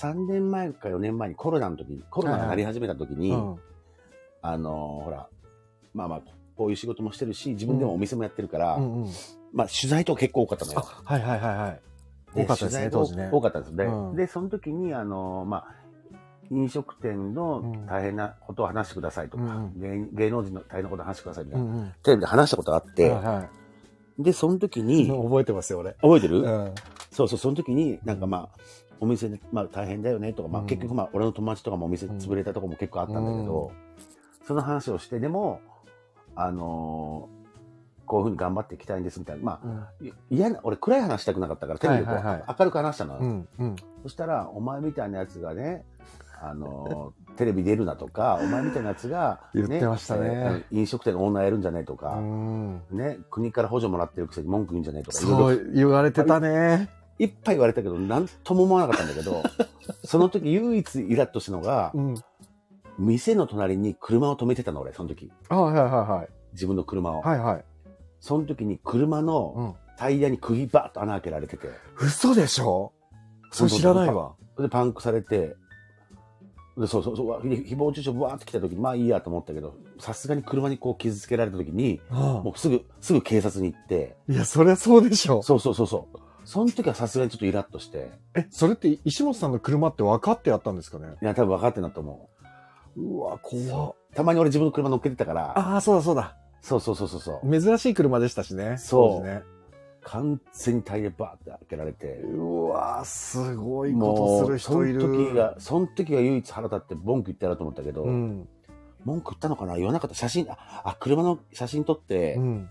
[0.00, 3.56] 3年前か4年前にコロナの時に、コロナがなり始めた時に、うん
[4.42, 5.28] あのーほら、
[5.92, 6.22] まあまあ、
[6.56, 9.10] こういう仕事もしてるし、自分でもお店もやってるから、うんうん。
[9.52, 10.78] まあ、取材とか結構多かったのよ。
[10.80, 11.80] あ、はいはいはいはい。
[12.34, 13.28] で多かったですね、当時ね。
[13.32, 13.76] 多かったです。
[13.76, 15.74] で、うんでその時に、あのーまあ、
[16.50, 21.94] 飲食店の大変なことを話してくださいとか、うん芸芸能人の大変なことを話してくださいみたいな、うんうん。
[22.02, 23.48] テレビで話したことがあって、はいは
[24.18, 24.82] で、その時い。
[24.82, 25.92] に、 覚えてますよ、俺。
[25.94, 26.74] 覚えてる、うん。
[27.10, 28.58] そうそう、その時に、なんかまあ、
[29.00, 33.72] お店で、まあ大変だよねとか、まあうん結局まあ、俺の友達とかもお店潰れたとこも結構あったんだけど、
[34.46, 35.60] その話をして、でも、
[36.36, 37.36] あのー
[38.06, 39.42] こういうふうに頑張っていきたいんですみたいな。
[39.42, 39.86] まあ、
[40.30, 40.38] うん。
[40.38, 43.18] な、俺暗い話したくなかったから、テレビでこう、はいはいはい明るく話したの。
[43.18, 43.48] うん。
[43.58, 43.76] うん。
[44.04, 45.84] そしたら、お前みたいなやつがね、
[46.40, 52.82] あのーテレビ出るなとか、お前みたいなやつが、言ってましたねえー飲食店のオーナーやるんじゃないとか、うん。
[52.92, 56.88] ね、国から補助もらってるくせに文句言うんじゃないとか、そう言われてたね。
[57.18, 59.42] いっぱい言われたけど、なんとも思わなかったんだけど、
[60.04, 62.14] その時唯一イラッとしたのがう、ん。
[62.98, 65.30] 店の隣に車を止めてたの、俺、その時。
[65.48, 66.28] あはいはいはい。
[66.52, 67.20] 自分の車を。
[67.20, 67.64] はいはい。
[68.20, 69.74] その時に車うのん。
[69.98, 71.68] タイヤに釘バーッと穴開けられてて、
[71.98, 72.92] 嘘でしょ？
[73.50, 74.34] それ知らないわ。
[74.58, 75.56] で、パンクされて、
[76.76, 85.42] で、そうそうそううわ、ひ誹謗中傷バーって来た時に、まあいいやと思ったけど、さすがに車にこう傷つけられた時に、もうすぐ、すぐ警察に行って、いや、そりゃそうでしょ。
[85.42, 86.18] そうそうそうそう。
[86.44, 91.14] その時はさすがにちょっとイラッとして、え、それって石本さんの車って分かってやったんですかね？
[91.22, 92.28] いや、多分分かってんだと思
[92.96, 93.94] うわ、怖。
[94.14, 96.36] たまに俺自分の車乗っけてたから、ああ、そうだそうだ。
[96.62, 97.60] そうそうそうそうそう。
[97.60, 98.76] 珍しい車でしたしね。
[98.78, 99.42] そうね。
[100.02, 105.08] 完全にタイヤバーって開けられて、うわ、すごいこもとするう、そ人いる。
[105.08, 108.48] の時が、その時が唯一腹立って文句言ってやろうと思ったけど、うん。
[109.04, 109.76] 文句言ったのかな？
[109.76, 112.70] 言わなかった写真、あ、あ車の写真撮って、うん。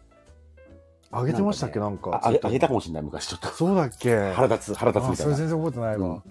[1.12, 1.80] あげてましたっけ？
[1.80, 2.22] なんか。
[2.24, 3.48] ああげあげたかもしれない、昔ちょっと。
[3.50, 4.16] そうだっけ？
[4.34, 5.36] 腹立つ、腹立つみたいな。
[5.36, 6.08] 全然覚えてないわ。
[6.08, 6.24] うん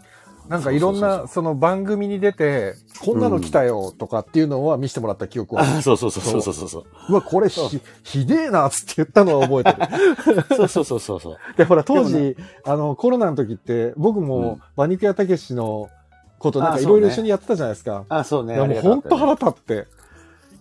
[0.49, 5.63] なんかいろんな、その番組に出て、こんなの来たよとかっていうのは見せてもらった記憶は。
[5.79, 6.85] うそうそうそうそうそうそう。
[7.09, 10.45] うわ、これひ、ひでえなっつって言ったのは覚えてる。
[10.57, 11.37] そうそうそうそうそう。
[11.57, 15.89] で、ほら、当で時、あの、コロナの時って、僕うんも、馬肉屋たけしの
[16.39, 18.05] こと、なんかあいろいろ一緒にやってたじゃないですか。
[18.09, 18.57] あ、そうね。
[18.57, 19.87] もう本当腹立って。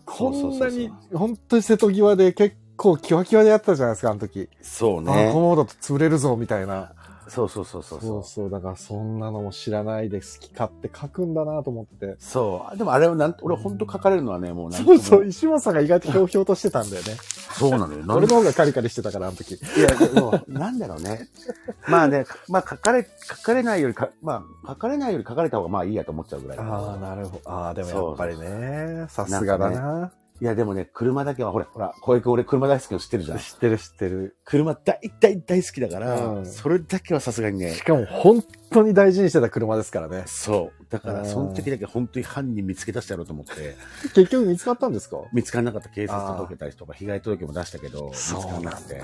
[0.05, 4.49] こんなに、本当に瀬戸際で結構キワキワでやってたじゃないですか、あの時。
[4.49, 5.39] あ、そうねこ。
[5.39, 6.93] のままだと潰れるぞ、みたいな。
[7.33, 8.23] そうそうそうそうそそうう。
[8.23, 12.15] そう、だからそんなのも知らないで好き勝手書くんだなと思って。
[12.19, 12.77] そう。
[12.77, 15.27] でもあれはなん、俺本当書かれるのはね、もうなんそうそう、う。
[15.27, 17.15] 石本さんが意外とひょうひょうとしてたんだよね。
[17.53, 18.03] そうなのよ。
[18.07, 19.55] 俺の方がカリカリしてたから、あの時。
[19.55, 21.27] いや、でも、なんだろうね。
[21.89, 26.57] まあね、まあ書かれ、書かれないよりか、まあ書かれないより書かれた方がまあいいやと思っちゃうぐらい。
[26.59, 27.51] ああ、なるほど。
[27.51, 30.11] ああ、でもやっぱりね、さすがだな。
[30.43, 33.37] いや、でもね、車だけは、ほら、ほら、小池君俺車大好きの知ってるじゃん。
[33.37, 34.35] 知ってる知ってる。
[34.43, 40.23] 車大大大好きだから、うんそれだけはさすがにねし、かも本当に大事にしてた車ですからね。
[40.25, 40.85] そう。
[40.89, 43.77] だから、うんその時だけ本当に犯人見つけ出してやろうと思って、
[44.13, 45.15] 結局見つかったんですか？
[45.31, 49.01] 見つからなかった警察届けたりとか、被害届も出したけど、見つからなくて。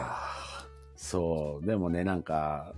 [0.97, 1.65] そう。
[1.65, 2.73] でもね、なんか、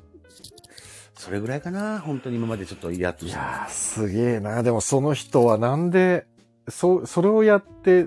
[1.15, 1.99] それぐらいかな。
[1.99, 3.29] 本当に今までちょっと嫌として。
[3.29, 4.61] いやー、すげえな。
[4.61, 6.27] でもその人はなんで、
[6.69, 8.05] そ、それをやって、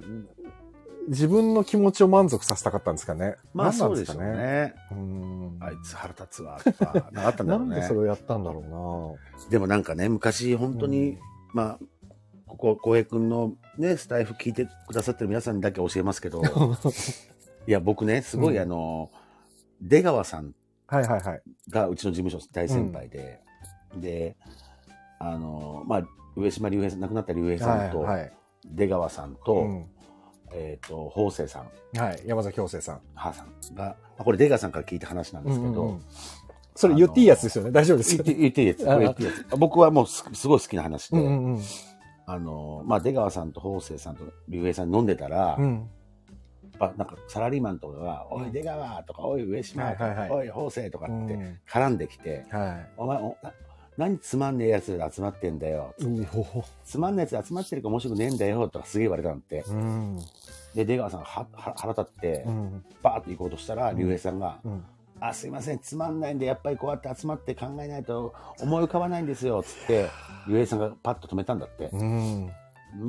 [1.08, 3.36] 自分の気持ちを満足させたかったんですかね。
[3.52, 4.32] まあそうでしょうね。
[4.32, 4.74] ね。
[4.92, 5.56] うん。
[5.60, 7.94] あいつ腹立つわ、とか、なかったんだろう んねなでそ。
[7.94, 9.18] れをやったんだろ
[9.50, 11.18] でもなんかね、昔本当に、うん
[11.52, 11.78] まあ、
[12.46, 16.50] ここ、浩平君のね、スタイフ聞いてくださってる皆さんにだけ教えますけど、うな。
[17.66, 19.10] いや、僕ね、すごいうんあの、
[19.80, 20.54] 出川さん
[20.86, 21.42] はいはいはい。
[21.70, 23.40] がうちの事務所大先輩で、
[23.96, 24.36] で、
[25.18, 26.02] あの、まあ、
[26.36, 28.32] 上島竜兵さん、亡くなった竜兵さんと、はいはい。
[28.66, 29.86] 出川さんと、うん
[30.54, 32.22] えっ、と、法政さん、はい。
[32.24, 33.00] 山崎京生さん。
[33.14, 36.02] 母さんが、まあこれ出川さんから聞いた話なんですけど、うんうんうん
[36.76, 37.70] それ言っていいやつですよね。
[37.70, 38.84] 大丈夫ですよ言って、言っていいやつ。
[38.84, 39.56] こあれ言っていいやつ。
[39.56, 41.62] 僕はもうすすごい好きな話で、うんうんうん。
[42.26, 45.88] あの、まあ、出川さんと法政さんと竜兵さん飲んでたら、やっうん。
[46.78, 53.52] ぱなんかサラリーマンとかが、うんおい、出川とか、おい、上島とか、はいはいはいおい、法政とかってうん絡んできて、はお前、おな
[53.96, 55.94] 何つまんねえやつで集まってんだよ。
[56.84, 59.62] つまんねえやつ集まってるから面白くねえんだよとかすげえ言われたんって。
[59.68, 60.18] うん。
[60.74, 62.84] で、出川さんはは腹立ってう、ん。
[63.02, 64.84] バーって行こうとしたら、うん竜兵さんが、うん。
[65.20, 70.08] あ、すいません、つまんないんで、やっぱりこうやって集まって考えないと思い浮かばないんですよ、つって、
[70.48, 71.90] 竜兵さんがパッと止めたんだって。
[71.92, 72.50] うん。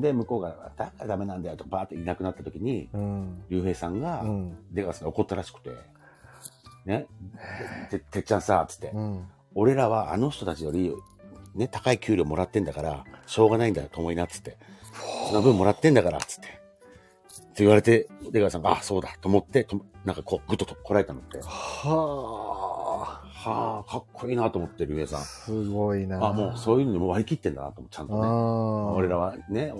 [0.02, 3.44] で、向こうが、だからダメなんだよとバーっていなくなった時に、うん。
[3.50, 4.58] 竜兵さんが、うん。
[4.72, 5.72] 出川さんが怒ったらしくて、
[6.86, 7.08] ね、
[7.90, 9.28] ててっちゃんさ、つって、うん。
[9.56, 10.94] 俺らはあの人たちより、
[11.56, 14.58] ね、高い給料もらってんだから、しょうがないんだよ、と思いな、つって。
[15.30, 16.48] その分もらってんだから、つって。
[16.48, 16.65] って
[17.64, 21.40] 言われて、出川さんが、あ、そうだ、と思って、となんかこう、ぐっととこらえたのって。
[21.40, 23.26] はあ。
[23.50, 25.22] はあ、かっこいいなと思って、竜兵さん。
[25.22, 26.26] すごいな。
[26.26, 28.22] あ、もうそういうのにもう割り切ってんだなと思って、ちゃんとね。
[28.24, 29.72] あ俺らはね、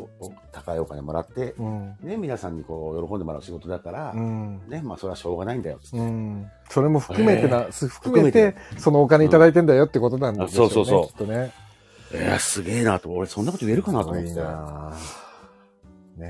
[0.52, 1.96] 高いお金もらって、うん。
[2.02, 4.62] ね、皆さんにこう、喜んでもらう仕事だから、うん。
[4.68, 5.98] ね、まあそれはしょうがないんだよ、つって。
[5.98, 6.48] うん。
[6.70, 10.70] それも含めてな、えす含めて含、そのお金いただいてんだよってことなんですよね。
[10.70, 11.52] そうそうそうきっとね。
[12.14, 14.30] えー、すげえなと、俺そんなこと言えるかなと思って。
[14.30, 14.36] ね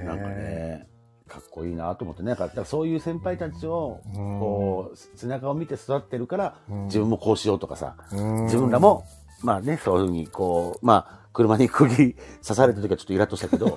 [0.04, 0.88] なんかね、
[1.36, 4.13] かっこいいなと思ってね、なんかだからそういう先輩たちを、うん。
[4.39, 6.86] こう、背中を見て育ってるから、うん。
[6.86, 8.43] 自分もこうしようとかさ、うん。
[8.45, 9.05] 自分らも、
[9.43, 13.75] まあね、そういうふうに、こう、まあ、車に釘刺された時はちょっとイラッとしたけど、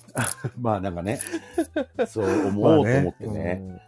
[0.58, 1.20] まあなんかね、
[2.06, 3.58] そう思おうと思ってね。
[3.60, 3.80] うん。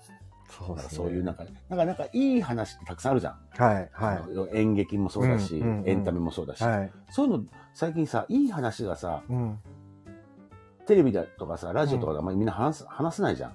[0.48, 3.38] そうそういうなんかね、なんかなんかいい話ってたくさんあるじゃん。
[3.56, 6.64] はい、は演劇もそうだし、エンタメもそうだし。
[7.10, 9.58] そういうの、最近さ、いい話がさ、うん。
[10.86, 13.52] テレビだとかさ、ラジオとかであんまりみんな話す話せないじゃん。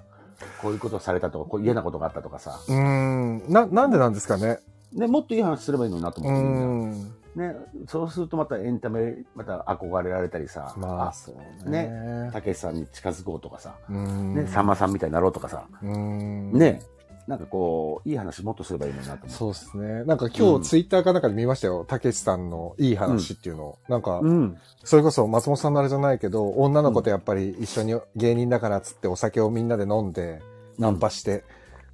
[0.60, 2.58] こういうことされたとか、こう嫌なことがあったとかさ。
[2.68, 3.44] うん。
[3.48, 4.58] な、なんでなんですかね？
[4.92, 7.56] ね、もっといい話すればいいのになとう思ってみんね、
[7.88, 11.88] そうするとまたエンタメ、また憧れられたりさ、まあ、あ、そうね。
[11.88, 14.34] ねたけしさんに近づこうとかさ、うん。
[14.34, 16.52] ね、さんまさんみたいになろうとかさ、うん。
[16.52, 16.82] ね、
[17.26, 19.34] なんかこう、いい話もっとすればいいのになと思って。
[19.34, 20.04] そうですね。
[20.04, 21.84] なんか今うん日ツイッターかなんかで見ましたよ。
[21.84, 23.78] たけしさんのいい話っていうのを。
[23.88, 24.58] なんか、うん。
[24.84, 30.40] それこそ松本さんのあれじゃないけど、女の子とやっぱり一緒に芸人だからっつってお酒をみんなで飲んで、
[30.78, 31.44] ナンパして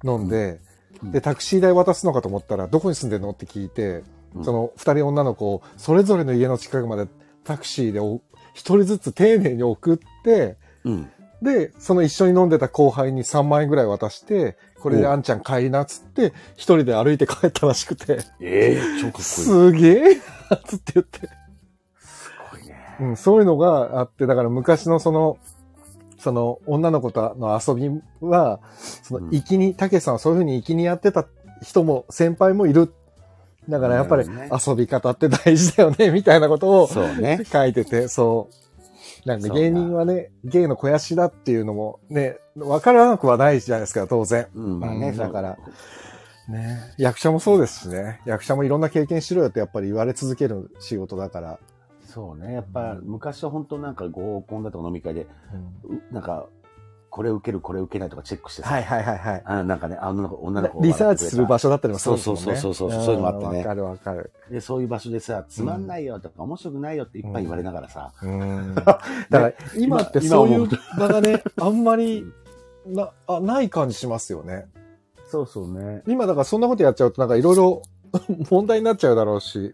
[0.03, 0.59] 飲んで、
[1.03, 4.03] うんで、タクシー代渡すのかと思ったら、どこに住んでんのって聞いて、
[4.35, 7.07] うんその二人女の子をそれぞれの家の近くまで
[7.43, 8.21] タクシーでお
[8.53, 11.11] 一人ずつ丁寧に送って、うん。
[11.41, 19.23] で、その一緒に飲んでた後輩に3万円ぐらい渡して、これでおあんちゃん帰りなっつって、一人で歩いて帰ったらしくて、ええ超かっこいい。
[19.23, 20.21] すすげえ
[20.65, 21.29] つって言って。
[22.51, 22.97] ごいね。
[23.01, 25.37] うん、そういうのがあって、だから昔のその、
[26.17, 27.89] その女の子との遊び
[28.21, 28.59] は、
[29.03, 31.25] その、うん生きに、たけしさんはそういうふうに生きにやってた
[31.61, 32.93] 人も、先輩もいる。
[33.67, 37.41] だからやっぱり遊び方って大事だよね、みたいなことをそうね。
[37.45, 38.68] 書いてて、そう。
[39.25, 44.47] なんか芸人はね、芸の肥やしだっていうのもね、わからなくはないじゃないですか、当然。
[44.53, 45.57] うん、まあね、うんだから
[46.47, 46.93] ね。
[46.97, 48.21] 役者もそうですしね。
[48.25, 51.59] 役者もいろんな経験しろよってやっぱり言われ続ける仕事だから。
[52.05, 52.53] そうね。
[52.53, 55.27] やっぱ、昔は本当なんか合コンだとか飲み会で、
[55.89, 56.47] うんうなんか、
[57.09, 59.41] これ受ける、これ受けないとかチェックしてさ、はいはいはいはい。
[59.45, 61.59] あなんかね、あ女の子、女の子リサーチする場所。
[61.59, 62.21] 所だったりもするね。
[62.21, 64.31] そうそうそうそうそういうのもあってねんわかるわかる。
[64.49, 68.75] で、そういう場所でさ、つまんないよとか、面白くないよっていっぱい言われながらさ、うん。
[68.75, 68.99] だか
[69.29, 72.25] ら今って今そういう場がね、あんまり
[72.85, 74.65] な、あ、ない感じしますよね。
[75.27, 76.01] そうそうね。
[76.07, 77.83] 今だからそんなことやっちゃうとなんかいろいろ
[78.49, 79.73] 問題になっちゃうだろうし。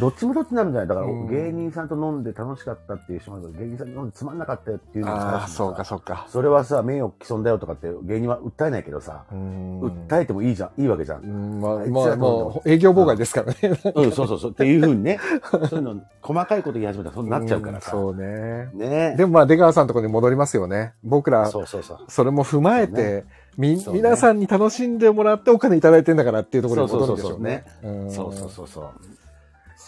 [0.00, 0.88] どっちもどっちになるんじゃない？
[0.88, 6.26] だから、うん芸人さんと飲んで楽しかったっていう人もいるけど芸人さんと飲んでつまんなかったよっていうのもああ、そうかさそうか。
[6.28, 11.18] それはさ、名誉毀損だよとかって芸人は訴えないけどさ、うん訴えてもいいじゃん、いいわけじゃ。
[11.22, 13.80] うんんまああいつらまあともう営業妨害ですからね。
[13.94, 14.50] うん、そうそうそう。
[14.50, 15.18] っていうふうにね、
[15.70, 17.90] そういうの、細かいこと言い始めたらそうなっちゃうからさ。
[17.90, 18.68] んそうね。
[18.74, 20.94] ねでもまあ出川さんのところに戻りますよね。
[21.04, 21.98] 僕ら、そうそうそう。
[22.08, 23.24] それも踏まえて、
[23.56, 27.64] み、ね皆さんに楽しんでもらってお金いただいてんだからっていうところに戻るんでしょうね。
[27.86, 28.90] んそうそうそうそう。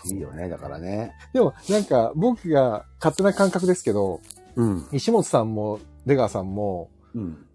[0.06, 1.12] いいよね、だからね。
[1.32, 4.20] でも、なんか、僕が勝手な感覚ですけど、
[4.54, 4.86] うん。
[4.92, 7.46] 石本さんも出川さんも、うん。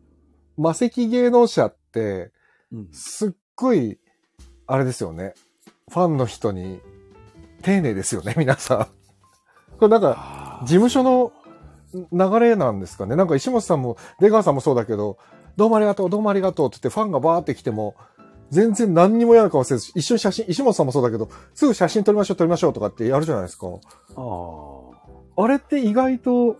[0.57, 2.31] 魔石芸能者って、
[2.71, 2.89] うん。
[2.91, 3.97] すっごい、
[4.67, 5.33] あれですよね。
[5.89, 6.81] ファンの人に、
[7.61, 8.77] 丁寧ですよね、皆さん。
[9.77, 11.31] これなんか、あ事務所の
[12.11, 13.15] 流れなんですかね。
[13.15, 15.17] なんか石本さんも出川さんもそうだけど、
[15.55, 17.95] どうもありがとう、どうもありがとうって言ってファンがバーって来ても、
[18.49, 23.67] 全然何にも嫌な顔せず、一緒に写真、石本さんもそうだけど、すぐ写真撮りましょう、撮りましょうとかってやるじゃないですか。
[23.67, 24.93] あー。
[25.35, 26.57] あれって意外と、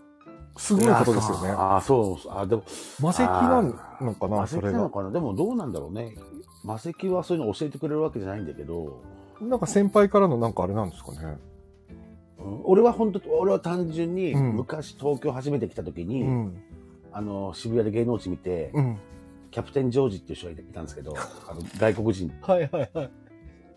[0.56, 1.50] すごいことですよね。
[1.50, 2.28] ああ、そう。
[2.30, 2.62] あでも、
[3.00, 4.78] 魔石なんのかな、魔石それが。
[4.78, 5.10] なのかな？
[5.10, 6.14] でもどうなんだろうね。
[6.62, 9.02] 魔石はそういうの教えてくれるわけじゃないんだけど、
[9.40, 11.18] なんか先輩からのなんかあれなんですかね。
[12.38, 16.62] うん俺は本当、俺は単純に、うん昔東京初めて来た時に、うん。
[17.14, 18.98] あの、渋谷で芸能地見て、うん。
[19.50, 21.14] キャプテンジョージっていう人がいたんですけど、
[21.48, 23.10] あの外国人はいはいはい。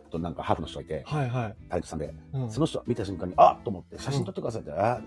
[0.09, 1.55] となんかハーフの人がいて、はいはい。
[1.69, 5.01] タレントさんで、うんその人見た瞬間に、あっと思って、写真撮ってくださいって、あ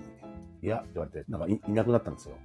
[0.63, 2.37] いや、って言われて、なんかいいなくなったんですよ。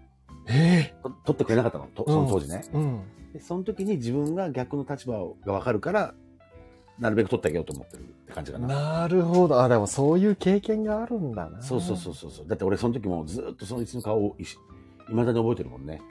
[0.47, 2.63] えと撮ってくれなかったの、とその当時ね。
[2.73, 3.01] えうん。
[3.33, 6.15] でその時に自分が逆の立場が分かるから、
[6.97, 8.67] なるべく撮ってあげようと思ってるって感じかな。
[9.01, 9.61] なるほど。
[9.61, 11.61] あ、でもそういう経験があるんだな。
[11.61, 12.47] そうそうそうそうそう。
[12.47, 14.35] だって俺その時もずっとそのいつの顔を
[15.07, 16.01] いし未だに覚えてるもんね。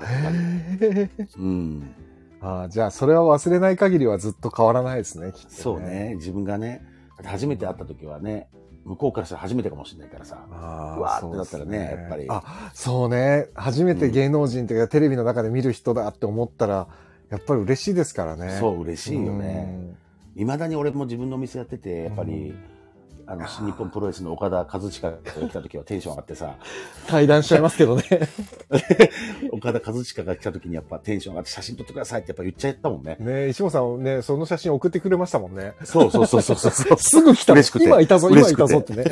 [0.00, 1.26] へえ。
[1.36, 1.94] うん。
[2.42, 5.80] あじゃあ、それは忘れない限りはずっと変わらないですね、きっとそう。
[5.80, 6.14] ね。
[6.16, 6.82] 自分がね、
[7.24, 8.48] 初めて会った時はね、
[8.84, 10.46] 向こうからしたら初めてかもしれないからさ。
[10.50, 13.48] あうわーってなったらねそうですやっぱりあ、そうね。
[13.54, 16.88] 初めて芸能人というか、テレビの中で見る人だって思ったら、
[17.28, 18.56] やっぱり嬉しいですからね。
[18.58, 19.94] そう、嬉しいよね。
[20.36, 22.54] 未だに俺も自分のお店やってて、やっぱり、
[23.30, 26.52] あの、新日本プロレスの岡田和親が来た時はテンション上がってさ、うん。
[27.06, 28.02] 対談しちゃいますけどね。
[29.52, 33.16] 岡田和親が来た時にやっぱテンション上がって写真撮ってくださいってやっぱ言っちゃったもんね。
[33.20, 35.74] ね石本さんね、その写真送ってくれましたもんね。
[35.84, 36.72] そうそうそうそうそう。
[36.98, 37.52] すぐ来た。
[37.52, 39.04] 嬉しくて今いたぞ、今いたぞってね。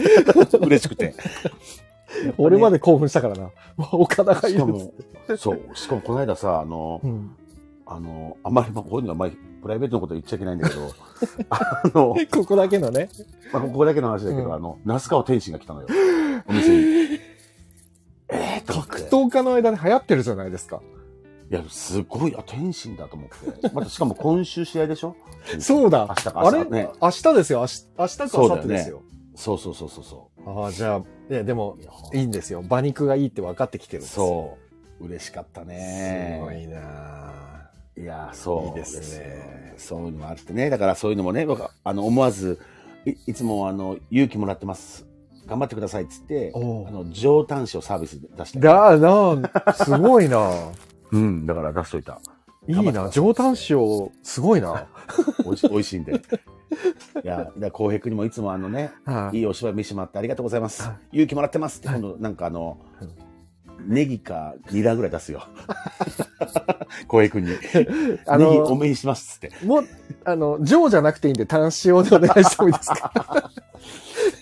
[0.62, 1.14] 嬉しくて。
[2.38, 3.50] 俺まで興奮したからな。
[3.92, 4.66] 岡田がいるしか。
[4.66, 4.92] も、
[5.36, 7.36] そう、しかもこの間さ、あのう、ん。
[7.90, 9.30] あの、あんまり、まあ、こういうのは、まあ、
[9.62, 10.92] プライベートのこと言っちゃいけないんだけど、
[11.50, 13.08] あの、ここだけのね。
[13.52, 15.88] まあ、ここだけの話だけど、うんあの、那須川天心が来たのよ。
[16.46, 17.18] お店に。
[18.30, 20.82] えー、格闘家の間で流行ってるじゃないですか。
[21.50, 23.70] いや、すごい、あ、天心だと思って。
[23.74, 25.16] また、しかも今週試合でしょ？
[25.58, 26.06] そうだ。
[26.10, 26.58] 明日かあれ？
[26.58, 27.60] 明日ね明日ですよ。
[27.60, 29.02] 明日明日か明後日ですよ。
[29.34, 30.98] そうそうそうそうそああ、じゃあ、
[31.32, 31.82] いや、でもう。
[31.82, 32.60] い、やいいんですよ。
[32.60, 34.26] 馬肉がいいって分かってきてるんですよ。
[34.26, 34.58] そ
[35.00, 35.04] う。
[35.06, 36.38] 嬉しかったね。
[36.40, 37.47] すごいなぁ
[37.98, 38.68] いや、そう。
[38.68, 40.70] いいですねそういうのもあってね。
[40.70, 42.60] だからそういうのもね、僕はあの、思わず、
[43.04, 45.06] いいつもあの、勇気もらってます。
[45.46, 48.60] 頑張ってくださいっつって、あの、上端子をサービスで出して。
[48.60, 50.50] だ、なすごいな
[51.10, 52.20] うん、だから出しといた。
[52.68, 54.86] いいな上端子を、すごいな
[55.46, 56.12] おいし美味しいんで。
[56.12, 61.16] いや、だから浩平君にもいつもあのね、はいいお芝居見せてもらってありがとうございますはい。
[61.16, 62.78] 勇気もらってますって、今度なんかあの、
[63.86, 65.44] ネギかニラぐらい出すよ。
[67.08, 67.52] 浩平君に。
[68.26, 69.64] あネギ多の、めにしますっつって。
[69.64, 69.84] もう、
[70.24, 73.50] あの、上じゃなくていいんで、単子用でお願いしてもいいですか？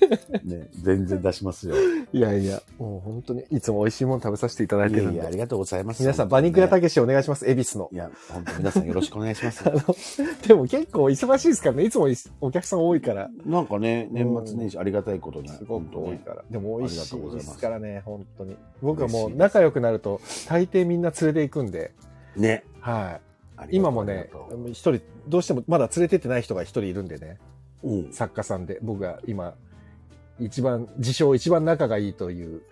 [0.44, 1.74] ね、全然出しますよ。
[2.12, 5.12] いやいや、もう本当に、いつも美味しいもの食べさせていただいてるんで。
[5.14, 6.02] いやいやありがとうございます。
[6.02, 7.96] 皆さん、馬肉屋たたけしお願いします、恵比寿のい。
[7.96, 9.72] や、本当皆さんよろしくお願いします あ。
[9.72, 9.80] の、
[10.46, 11.84] でも結構忙しいですからね。
[11.84, 12.08] いつも
[12.40, 13.30] お客さん多いから。
[13.44, 15.48] なんかね、年末年始ありがたいことに。
[15.48, 16.44] すごく多いから。
[16.50, 18.56] でも美味しいですすからね、本当に。
[18.82, 21.92] 僕はもう仲良くなると、大抵みんな連れて行くんで、
[22.36, 22.64] ね。
[22.80, 23.26] はい。
[23.70, 24.28] 今もね
[24.68, 27.38] 一人、どうしてもまだ連れてってない人が一人いるんでね、
[27.82, 28.12] ううん。
[28.12, 29.54] 作家さんで、僕が今、
[30.38, 32.62] 一番、自称一番仲がいいという、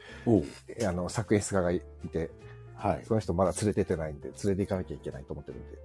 [0.87, 1.81] あの、作演出家がい
[2.13, 2.31] て、
[2.77, 3.03] はい。
[3.07, 5.79] その人まだ連れてってないんで、連れて行かなきゃいけないと思ってるんで、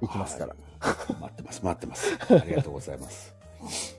[0.00, 0.56] 行きますから。
[0.78, 1.20] はい。
[1.20, 2.18] 待ってます、待ってます。
[2.30, 3.34] ありがとうございます。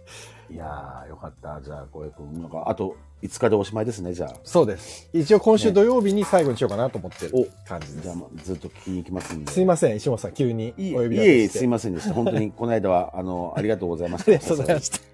[0.52, 1.62] いやー、よかった。
[1.62, 4.36] じゃあ、小江君、なんか、あと5日でおしまいですね、じゃあ。
[4.44, 5.08] そうです。
[5.14, 8.16] 一応今週土曜日に最後にしようかなと思ってるお感じですじゃあ、。
[8.16, 9.52] まあずっと聞きに行きますんで。
[9.52, 11.48] すいません、石本さん、急にお呼びいえいえ。
[11.50, 12.16] すいませんでした。
[12.16, 14.32] 本当に、この間は、あの、ありがとうございました。
[14.34, 15.09] ありがとうございました。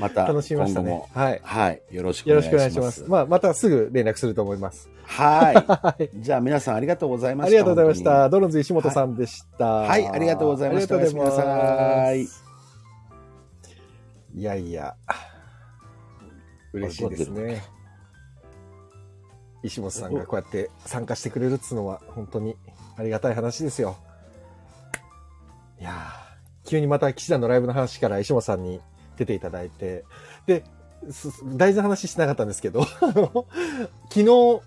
[0.00, 1.02] また、楽しみましたね。
[1.14, 1.40] はい。
[1.42, 1.82] はい。
[1.90, 2.50] よろしくお願いしま。
[2.50, 3.10] しくお願いしますす。
[3.10, 4.90] まあ、またすぐ連絡すると思います。
[5.04, 5.52] は
[5.86, 6.04] はい。
[6.16, 6.22] い。
[6.22, 7.48] じゃあ、皆さんありがとうございました。
[7.48, 8.28] ありがとうございまし本た。
[8.28, 9.64] ドロンズ石本さんでした。
[9.64, 11.66] はいありがとうございましたありがとうございますおやすみな
[12.06, 12.46] さ
[14.36, 14.94] いやいや、
[16.74, 17.62] 嬉しいですね。
[19.62, 22.56] 石本さんがこうやって参加してくれるっつうのは本当に
[22.96, 23.96] ありがたい話ですよ。
[25.80, 28.80] いやー急にまた騎士団のライブの話から石本さんに
[29.16, 30.04] 出ていただいて、
[30.46, 30.64] で、
[31.56, 32.84] 大事な話しなかったんですけど、
[34.10, 34.60] 昨日、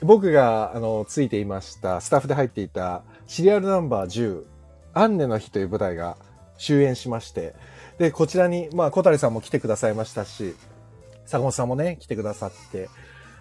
[0.00, 4.44] 僕が、あの、ついていました、スタッフで入っていた、シリアルナンバー10、
[4.94, 6.16] アンネの日という舞台が
[6.56, 7.54] 終演しまして、
[7.98, 10.54] で、こちらに、まあ、小谷さんも来てくださいましたし、
[11.26, 12.88] 坂本さんもね、来てくださって、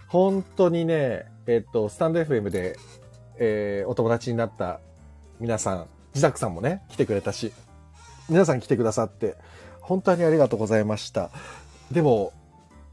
[0.08, 2.78] 本当にね、えっと、スタンド FM で、
[3.40, 4.80] えーお友達になった
[5.40, 7.54] 皆さん、自宅さんもね、来てくれたし、
[8.30, 9.36] 皆さん来てくださって、
[9.88, 11.32] 本当にありがとうございました。
[11.92, 12.34] でも、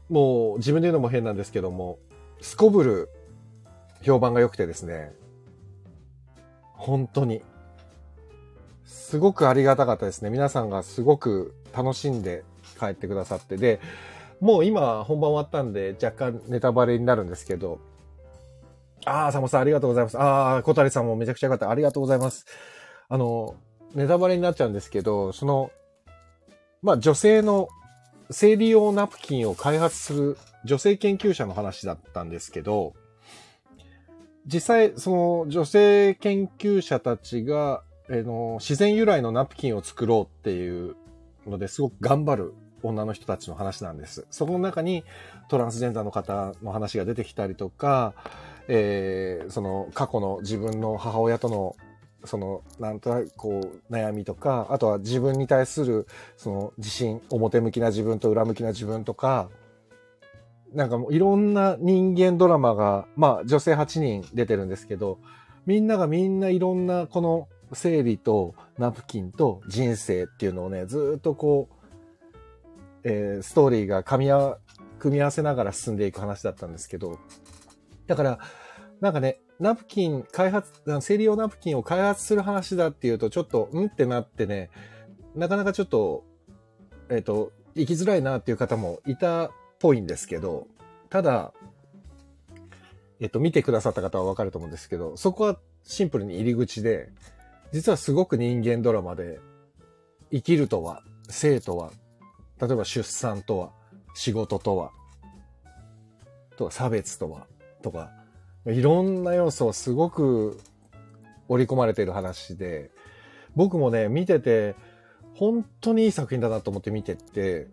[0.09, 1.99] もう自分で言うのも変なんですけども、
[2.39, 3.09] すこぶる
[4.01, 5.13] 評判が良くてですね、
[6.71, 7.41] 本当に、
[8.85, 10.29] すごくありがたかったですね。
[10.29, 12.45] 皆さんがすごく楽しんで
[12.79, 13.57] 帰ってくださって。
[13.57, 13.81] で、
[14.39, 17.79] もう今本番終わったんで若干ネタバレになるんですけど、
[19.05, 20.17] ああ、サモさんありがとうございます。
[20.17, 21.69] ああ、小谷さんもめちゃくちゃよかった。
[21.69, 22.45] ありがとうございます。
[23.09, 23.55] あの、
[23.93, 25.71] ネタバレになっちゃうんですけど、その、
[26.85, 27.67] まあ女性の
[28.29, 32.93] 生理用ナプキンを開発する女性研究者の話だったんですけど、
[34.45, 40.95] 実際、その女性研究者たちが、あの、自然由来のナプキンを作ろうっていう
[41.47, 44.27] のですごく頑張る女の人たちの話なんです。
[44.29, 45.03] そこの中に
[45.49, 48.13] トランスジェンダーの方の話が出てきたりとか、
[48.67, 51.75] えーその過去の自分の母親との
[52.25, 56.07] その、なんとなくこう、悩みとか、あとは自分に対する、
[56.37, 59.49] その、自信、表向きな自分と裏向きな自分とか、
[60.73, 65.19] なんかもういろんな人間ドラマが、まあ女性8人出てるんですけど、
[65.65, 71.75] みんながみんないろんなこの生理とナプキンと人生っていうのをね、ずっとこう、
[73.03, 77.19] えーストーリーが、組み合わせながら進んでいく話だったんですけど、
[78.07, 78.39] だから、
[79.01, 80.71] なんかね、ナプキン開発、
[81.01, 84.69] 生理用ナプキンを開発する話だっていうと、ちょっと、うんってなってね、
[85.35, 86.23] なかなかちょっと、
[87.09, 90.67] えっ、と、生きづらいなっていう方もいたっぽいんですけど、
[91.09, 91.53] ただ、
[93.19, 97.09] えっ、と、見てくださった方はわかると思うんですけど、そこはシンプルに入り口で、
[97.71, 99.39] 実はすごく人間ドラマで、
[100.31, 101.91] 生きるとは、生とは、
[102.59, 103.71] 例えば出産とは、
[104.15, 104.91] 仕事とは、
[106.57, 107.47] とは差別とは、
[107.81, 108.11] とか、
[108.67, 110.59] いろんな要素をすごく
[111.47, 112.89] 織り込まれている話で、
[113.55, 114.75] 僕もね、見てて、
[115.35, 117.67] 本当にいい作品だなと思って見てって、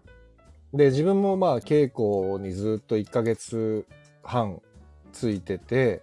[0.74, 3.86] で、自分もまあ稽古にずっと1ヶ月
[4.22, 4.60] 半
[5.12, 6.02] ついてて、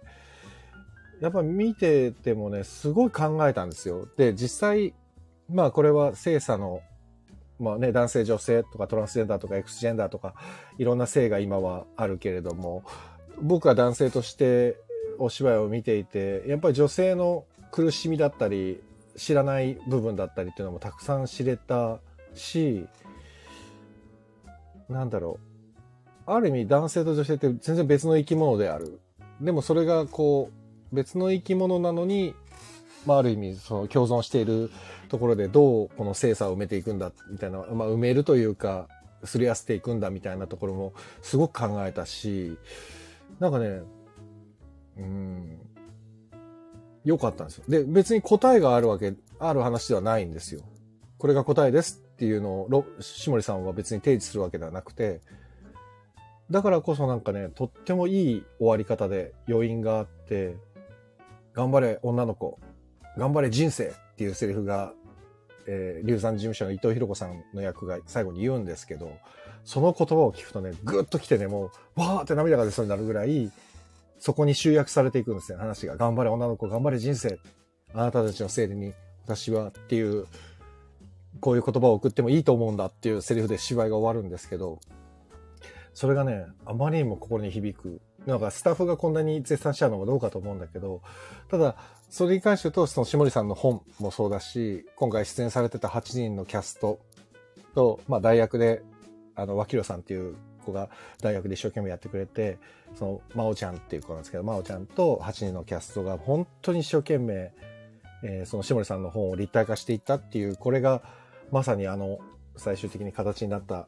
[1.20, 4.08] やっぱ見ててもね、すごい考えたんですよ。
[4.16, 4.94] で、実際、
[5.48, 6.80] まあこれは性差の、
[7.58, 10.34] まあね、男性女性とかトランスジェンダーとかエクスジェンダーとか、
[10.78, 12.84] いろんな性が今はあるけれども、
[13.40, 14.76] 僕は男性として
[15.18, 18.80] お芝居を見ていて、やっぱり女性の苦しみだったり、
[19.16, 21.98] 知らない部分だったりっていうのもたくさん知れた
[22.34, 22.86] し、
[24.88, 25.38] なんだろ
[26.26, 26.30] う。
[26.32, 29.00] ある意味男性と女性って全然別の生き物である。
[29.40, 30.50] でもそれがこ
[30.92, 32.34] う、別の生き物なのに、
[33.06, 34.70] まあある意味その共存している
[35.08, 38.88] ところでどうこの性差を埋めていくんだみたいな、まあ埋めるというか、
[39.24, 42.56] すり合わせていくんだみたいなところもすごく考えたし、
[43.40, 43.82] なんかね、
[44.98, 45.58] うん、
[47.04, 47.64] 良かったんですよ。
[47.68, 50.60] で、別に答えがあるわけ、ある話ではないんですよ。
[51.18, 55.20] これが答えですっていうのを、ろ下森さんは別に提示するわけではなくて、
[56.50, 60.56] だからこそなんかね、とってもいい終わり方で余韻があって、
[61.54, 62.58] 頑張れ女の子、
[63.16, 64.92] 頑張れ人生っていうセリフが、
[65.66, 69.12] えー、流産事務所の伊藤博子さんの役が最後に言うんですけど、
[69.64, 73.50] その言葉を聞くとね、ぐっと来てね、もう、わーって涙が出そうになるぐらい、
[74.18, 75.96] そこに集約されていくんですよ、話が。
[75.96, 77.38] 頑張れ女の子、頑張れ人生。
[77.94, 78.92] あなたたちの生理に、
[79.24, 80.26] 私はっていう、
[81.40, 84.80] こういう言葉を送ってもいいと思うんだっていうセリフで芝居が終わるんですけど、
[85.94, 88.00] それがね、あまりにも心に響く。
[88.26, 91.02] なんかスタッフがこんなに絶賛しちゃうのもどうかと思うんだけど、
[91.48, 91.76] ただ、
[92.10, 96.98] それに関して言うと、その下森さんの本もそうだし、今回出演されてた8人のキャスト
[97.76, 98.82] と、まあ大学で、
[99.36, 100.34] あの、脇野さんっていう
[100.66, 100.90] 子が
[101.22, 102.58] 大学で一生懸命やってくれて、
[102.96, 107.52] その、真央ちゃんっていう子なんですけど、真央ちゃんと8人のキャストが本当に一生懸命、
[108.24, 111.02] えーその下森さんの本を立体化していったっていう、これが
[111.52, 112.18] まさにあの、
[112.56, 113.86] 最終的に形になった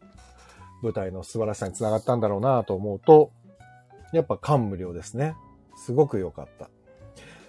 [0.80, 3.32] 舞台の素晴らしさにつながったんだろうなと思うと、
[4.12, 5.34] やっぱ感無量ですね。
[5.76, 6.70] すごく良かった。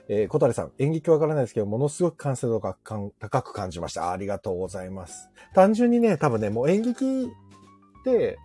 [0.10, 2.76] えー、小谷さん、演劇わからないですけど、ものすごく完成度が
[3.20, 4.12] 高く感じました。
[4.12, 5.30] ありがとうございます。
[5.54, 8.38] 単純にね、多分ね、もう演劇って、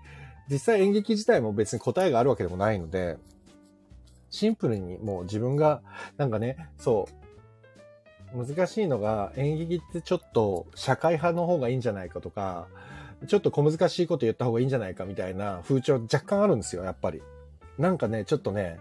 [0.51, 3.19] 実際演劇自体も別に答えがあるわけでもないので、
[4.31, 5.83] シンプルにもう自分が、
[6.17, 7.09] なんかね、そ
[8.35, 12.69] う、難しいのが演劇ってちょっと社会派の方がいいんじゃないかとか、
[13.27, 17.23] ちょっと小難しいこと言った方がいいんじゃないかみたいな風潮若干あるんですよ、やっぱり。
[17.79, 18.79] なんかね、ちょっとね、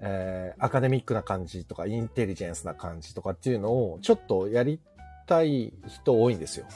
[0.00, 4.80] えーアカデミックな感じとか、インテリジェンスな感じとかっていうのを、ちょっとやり
[5.26, 6.66] たい人多いんですよ。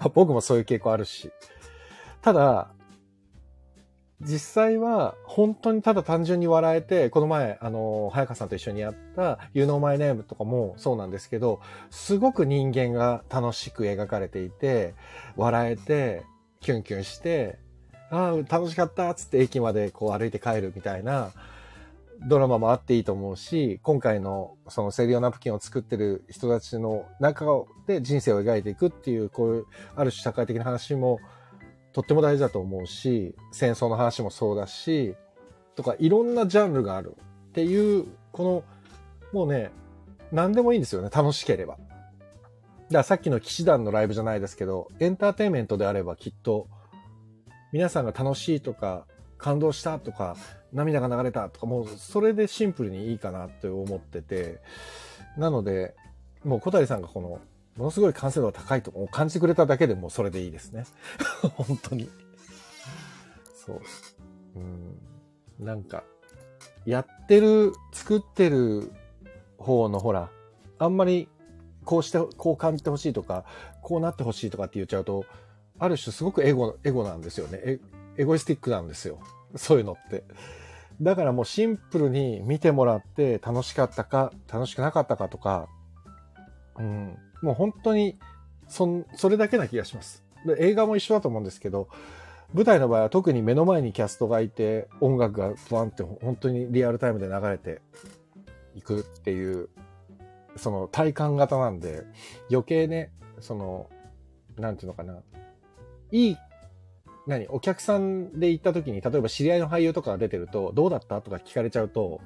[0.14, 1.30] 僕もそういう傾向あるし。
[2.22, 2.70] ただ、
[4.20, 14.94] 実際は本当にただ単純に笑えて、この前、あの、早川さんと一緒にやった You Know My Name とかもそうなんですけど、すごく人間が楽しく描かれていて、
[15.36, 16.24] 笑えて、
[16.60, 17.58] キュンキュンして、
[18.10, 21.30] ああ、楽しかったっつって駅までこう歩いて帰るみたいな
[22.26, 27.44] ドラマもあっていいと思うし、今回のそのセリオナプキンを作ってる人たちの中
[27.86, 31.20] で人生を描いていくっていう、こういうある種社会的な話も
[31.92, 35.14] とっても大事だと思うし、戦争の話もそうだし、
[35.76, 37.16] とかいろんなジャンルがある
[37.50, 38.64] っていう、こ
[39.32, 39.70] の、もうね、
[40.32, 41.74] 何でもいいんですよね、楽しければ。
[41.74, 41.88] だか
[42.90, 46.68] らさっきの騎士団のライブじゃないですけど、エンターテインメントであればきっと、
[47.72, 49.06] 皆さんが楽しいとか、
[49.36, 50.36] 感動したとか、
[50.72, 54.60] 涙が流れたとか、もうそれでシンプルにいいかなって思ってて、
[55.36, 55.94] なので、
[56.44, 57.40] もう小谷さんがこの、
[57.76, 60.84] ものすごい完成度が高いと感じてくれただけでもうそれでいいですね。
[61.56, 62.10] 本当に。
[63.54, 63.80] そう。
[64.56, 64.58] う
[65.62, 65.64] ん。
[65.64, 66.02] なんか、
[66.84, 68.90] やってる、作ってる
[69.58, 70.30] 方のほら、
[70.78, 71.28] あんまり
[71.84, 73.44] こうして、こう感じてほしいとか、
[73.82, 75.24] こうなってほしいとかって言っちゃうと、
[75.78, 77.78] ある種すごくエゴ、エゴなんですよね。
[78.16, 79.18] エゴイスティックなんですよ。
[79.56, 80.24] そういうのって。
[81.00, 85.68] だからもうシンプルに見てもらって楽しかったか、楽しくなかったかとか、
[86.76, 88.18] うん、もう本当に
[88.68, 90.22] そん、それだけな気がします。
[90.44, 91.88] で映画も一緒だと思うんですけど、
[92.54, 97.80] 舞台の場合は特に目の前にキャストがいて、音楽がバンって本当にリアルタイムで流れて
[98.74, 99.68] いくっていう、
[100.56, 102.04] その体感型なんで、
[102.50, 103.10] 余計ね、
[103.40, 103.88] その、
[104.56, 105.20] なんていうのかな、
[106.10, 106.36] いい、
[107.26, 112.20] 何、お客さんで行った時に、例えば知り合いの俳優とかが出てると、どうだったとか聞かれちゃうと、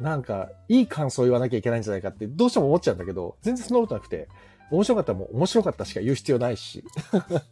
[0.00, 4.28] なんか、いい感想を言わなきゃいけないんじゃないかって、どうしても思っちゃうんだけど、全然そんなことなくて、
[4.70, 6.84] 面白かったらもう面白かったしか言う必要ないし。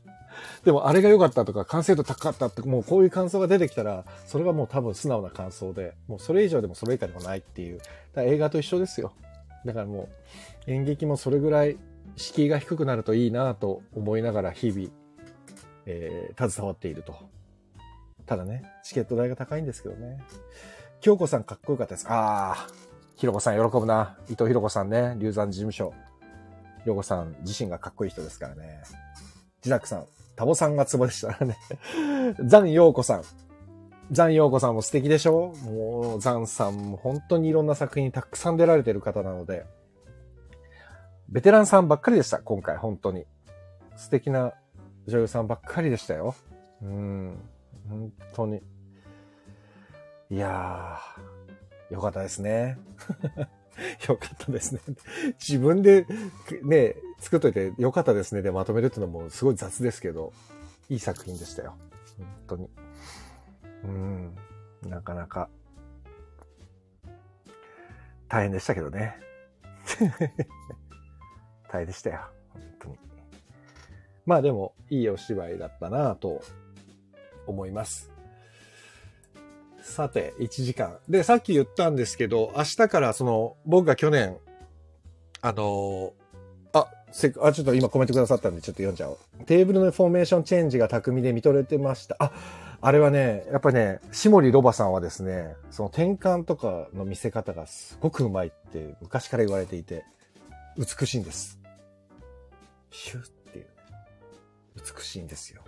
[0.65, 7.79] でも、あれが良かったとか、完成度高かったって、もうこういう感想が出てきたら、それがもう多分素直な感想で、もうそれ以上でもそれ以下でもないっていう。
[7.79, 9.13] だから映画と一緒ですよ。
[9.65, 10.09] だからも
[10.67, 11.77] う、演劇もそれぐらい
[12.17, 14.89] 敷居が低くなるといいなと思いながら日々、
[15.87, 17.15] えー、携わっていると。
[18.27, 20.19] ただね、チケット代が高いんですけどね。
[21.01, 22.07] 京子さんかっこよかったです。
[22.09, 22.67] ああ、
[23.17, 24.17] ひろこさん喜ぶな。
[24.29, 25.93] 伊藤ひろこさんね、流産事務所。
[26.83, 28.83] ひろこさん自身がかっこいい人ですからね。
[29.63, 30.07] ジザックさん、
[30.37, 31.57] タボさんがツボでしたらね。
[32.45, 33.23] ザンヨウコさん。
[34.11, 39.67] ザンヨウコさんも素敵でしょもう、ザンさんも本当にいろんな作品たくさん出られてる方なので、
[41.29, 43.27] ベテランさんばっかりでした、今回、本当に。
[43.97, 44.55] 素敵な
[45.11, 46.35] 女優さんばっかりでしたよ。
[46.83, 47.37] うん、
[47.89, 48.63] 本当に。
[50.31, 52.79] いやー、よかったですね。
[54.09, 54.81] よかったですね。
[55.39, 56.07] 自分で
[56.63, 60.33] ね、作っといてよかったですねでまとめるっていうのもすごい雑ですけど、
[60.89, 61.77] いい作品でしたよ。
[62.17, 62.71] 本当に。
[63.85, 64.37] うん、
[64.83, 65.49] なかなか、
[68.29, 69.19] 大変でしたけどね。
[71.69, 72.40] 大変でしたよ。
[74.27, 76.43] まあでも、いいお芝居だったなと
[77.47, 78.11] 思います。
[79.83, 80.99] さて、1時間。
[81.09, 84.37] で、さっき言ったんですけど、明日からその、僕が去年、
[85.43, 86.13] あの
[86.73, 89.45] あ、せあ、ちょっと今コメントくださったんでちょっと読んじゃおう。
[89.47, 92.17] テーブルのフォーメーションチェンジが巧みで見とれてました。
[92.19, 92.33] あ、
[92.83, 100.05] あれはね、やっぱね、下森ロバさんはですね、その転換とかの見せ方がすごくうまいって昔から言われていて、
[100.77, 101.59] 美しいんです。
[102.91, 103.40] シュッ。
[104.97, 105.63] 美しいんですよ。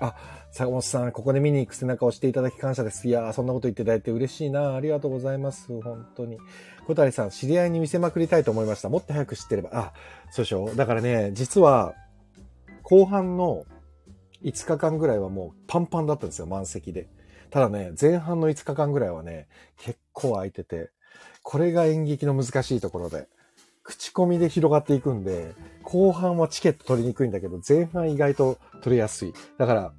[0.00, 0.16] あ、
[0.50, 3.06] 坂本さん、ここで見に行く背中を押していただき感謝です。
[3.06, 4.74] いやー、そんなこと言っていただいて嬉しいな。
[4.74, 5.68] ありがとうございます。
[5.80, 6.38] 本当に。
[6.86, 8.88] 小谷さん、知り合いに見せまくりたいと思いました。
[8.88, 9.70] もっと早く知ってれば。
[9.72, 9.92] あ、
[10.30, 11.94] そうでしょだからね、実は、
[12.82, 13.64] 後半の
[14.42, 17.08] 5日間ぐらいはもうパンパンだったんですよ、満席で。
[17.50, 19.46] ただね、前半の5日間ぐらいはね、
[19.78, 20.90] 結構空いてて、
[21.42, 23.28] これが演劇の難しいところで、
[23.82, 29.34] 口コミで広がっていくんで、後半はチケット取りにくいんだけど、前半意外と取りやすい。
[29.58, 29.92] だから、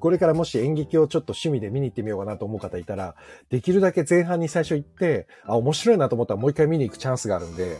[0.00, 3.14] これからもし演劇をちょっと趣味で見に行ってみようかなと思う方いたら、
[3.50, 7.78] できるだけ前半に最初行って、あ、面白いなと思ったらもう一回見に行くチャンスがあるんで、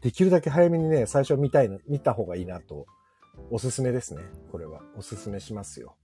[0.00, 2.86] できるだけ早めにね、最初見たい、見た方がいいなと、
[3.50, 4.22] おすすめですね。
[4.50, 4.80] これは。
[4.96, 5.96] おすすめしますよ。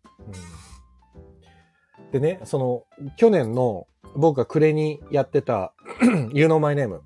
[1.99, 2.85] うん、でね、その、
[3.17, 5.73] 去年の僕が暮れにやってた
[6.33, 7.01] You Know My Name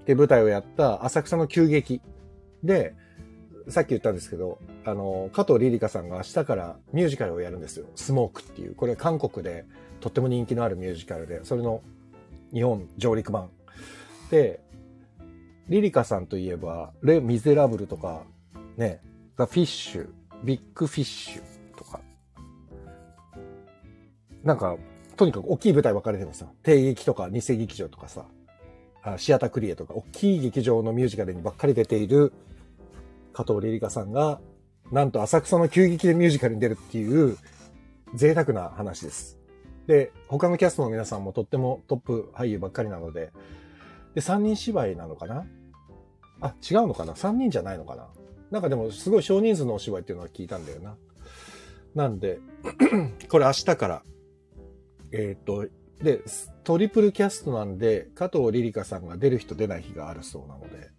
[0.00, 2.00] って舞台をやった浅草の急激
[2.62, 2.94] で、
[3.68, 7.86] さっき言ったんですけど、あの、加藤リリカさんが明日からミュージカルをやるんですよ。
[7.94, 8.74] スモークっていう。
[8.74, 9.64] これ韓国で
[10.00, 11.82] とっても人気のあるミュージカルで、それの
[12.52, 13.50] 日本上陸版。
[14.30, 14.60] で、
[15.68, 18.24] リリカさんといえば、レ・ミゼラブルとか、
[18.76, 19.00] ね、
[19.36, 20.08] ザ・フィッシュ、
[20.42, 22.00] ビッグ・フィッシュとか、
[24.42, 24.76] なんか、
[25.16, 26.50] とにかく大きい舞台分かれてますよ。
[26.62, 28.24] 帝劇とか日生劇場とかさ、
[29.16, 32.32] シアタークリエとか、大きい劇場のミュージカルにばっかり出ている
[33.32, 34.40] 加藤梨里香さんが、
[34.92, 37.36] なんと浅草の九劇でミュージカルに出るっていう
[38.14, 39.38] 贅沢な話です。
[39.86, 43.32] で、他のキャストの皆さんもとってもトップ俳優ばっかりなので、
[44.14, 45.46] で、3人芝居なのかな？
[46.40, 48.08] あ、違うのかな ?3 人じゃないのかな？
[48.50, 50.96] なんかでもすごい少人数のお芝居っていうのは聞いたんだよな。
[51.94, 52.40] なんで、
[53.30, 54.02] これ明日から、
[55.12, 55.66] えっ、と、
[56.02, 56.22] で、
[56.64, 60.90] トリプルキャストなんで、加藤リリカさんが出る日と出ない日があるそうなので、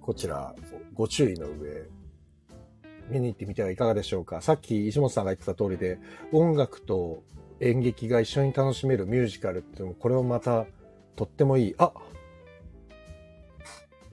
[0.00, 0.54] こちら、
[0.94, 1.84] ご注意の上、
[3.10, 4.40] 見に行ってみてはいかがでしょうか。
[4.40, 5.98] さっき石本さんが言ってた通りで、
[6.32, 7.22] 音楽と
[7.60, 10.66] 演劇が一緒に楽しめるミュージカルっていうのも、これもまた、
[11.16, 11.74] とってもいい。
[11.78, 11.92] あ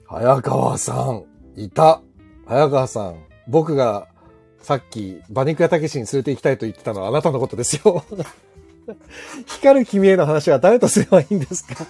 [0.06, 1.24] 早川さん、
[1.56, 2.02] いた
[2.46, 4.08] 早川さん、僕が
[4.60, 8.04] さっき、馬肉屋たけしに連れて行きたいと言ってたのはあなたのことですよ。
[9.46, 11.86] 光る君への話は誰とすればいいんですか？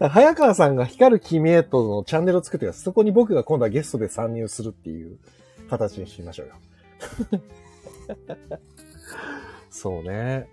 [0.08, 5.18] 早川さんが光る君へとのチャンネルを作ってくださいそこに僕が今度はゲストで参入するっていう
[5.70, 6.54] 形にしましょうよ。
[9.70, 10.48] そうね。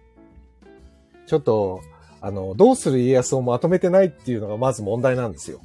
[1.26, 1.82] ちょっと、
[2.22, 5.60] あの、どうする家康をまとめてないっていうのがまず問題なんですよ。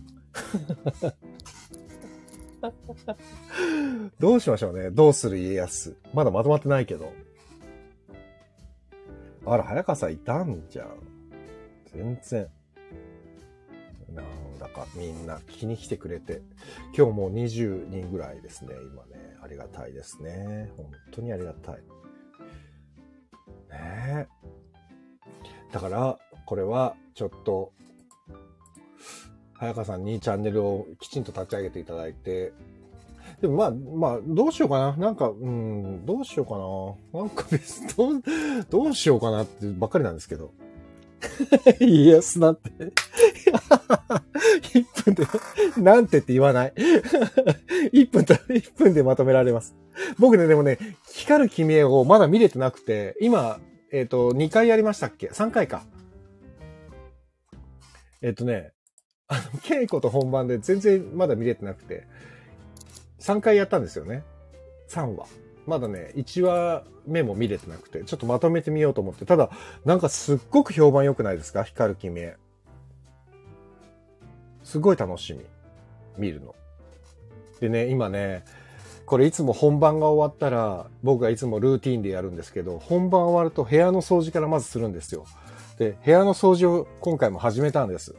[4.18, 4.90] どうしましょうね。
[4.90, 5.96] どうする家康。
[6.14, 7.12] まだまとまってないけど。
[9.46, 10.88] あら、早川さんいたんじゃん。
[11.92, 12.48] 全然。
[14.14, 16.42] なんだかみんな聞きに来てくれて。
[16.96, 18.74] 今日もう20人ぐらいですね。
[18.92, 19.36] 今ね。
[19.42, 20.70] ありがたいですね。
[20.76, 21.74] 本当にありがたい。
[21.76, 21.86] ね
[23.72, 24.28] え。
[25.72, 27.72] だから、これはちょっと、
[29.54, 32.52] 早川さんにチャンネルをきちんと立ち上げていただいて、
[33.40, 34.96] でもまあ、まあ、どうしようかな。
[34.96, 36.58] なんか、うん、どうしようか
[37.18, 37.20] な。
[37.20, 38.22] なんか別、 どう、
[38.68, 40.52] どうしようかなってばっかりなんですけど。
[41.80, 42.70] イエスなんて。
[44.72, 45.26] 1分で、
[45.80, 46.72] なんてって言わない。
[47.92, 49.74] 1分と、1分でまとめられます。
[50.18, 50.78] 僕ね、でもね、
[51.12, 53.58] 光る君へをまだ見れてなくて、今、
[53.92, 55.82] えっ、と、2回やりましたっけ ?3 回か。
[58.22, 58.72] えっ、とね、
[59.28, 62.06] あの、稽古と本番で全然まだ見れてなくて、
[63.20, 64.24] 3回やったんですよね。
[64.88, 65.26] 3話。
[65.66, 69.24] まだね、1話目も見れてなくて、ちょっとまとめてみようと思って。
[69.24, 69.50] ただ、
[69.84, 71.62] なんかすっごく評判良くないですか？
[71.62, 72.36] 光る君へ。
[74.64, 75.44] すごい楽しみ。
[76.18, 76.54] 見るの。
[77.60, 78.44] でね、今ね、
[79.06, 85.26] これいつも本番が終わったら、僕がいつもルーティンでやるんですけど、本番終わると部屋の掃除からまずするんですよ。
[85.78, 88.14] で、部屋の掃除を今回も始めたんです。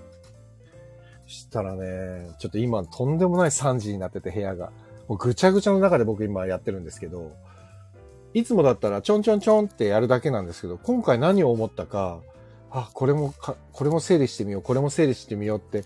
[1.26, 4.72] したらね、ちょっと今とんでもない3時になってて部屋が。
[5.12, 7.34] もうぐちゃぐちゃの中で僕今やってるんですけど、
[8.34, 12.22] いつもだったらちょんちょんちょんってやるだけなんですけど、今回何を思ったか、
[12.70, 15.84] あ、これもか、これも整理してみよう、これも整理してみようって、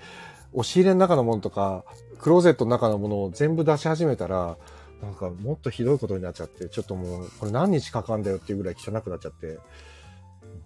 [0.53, 1.85] 押し入れの中のものとか、
[2.19, 4.57] クローゼットの中のものを全部出し始めたら、
[5.01, 9.57] なんかもっとひどいことになっちゃって、ちょっともう、これ何日かかんだよっていうぐらい汚くなっちゃって、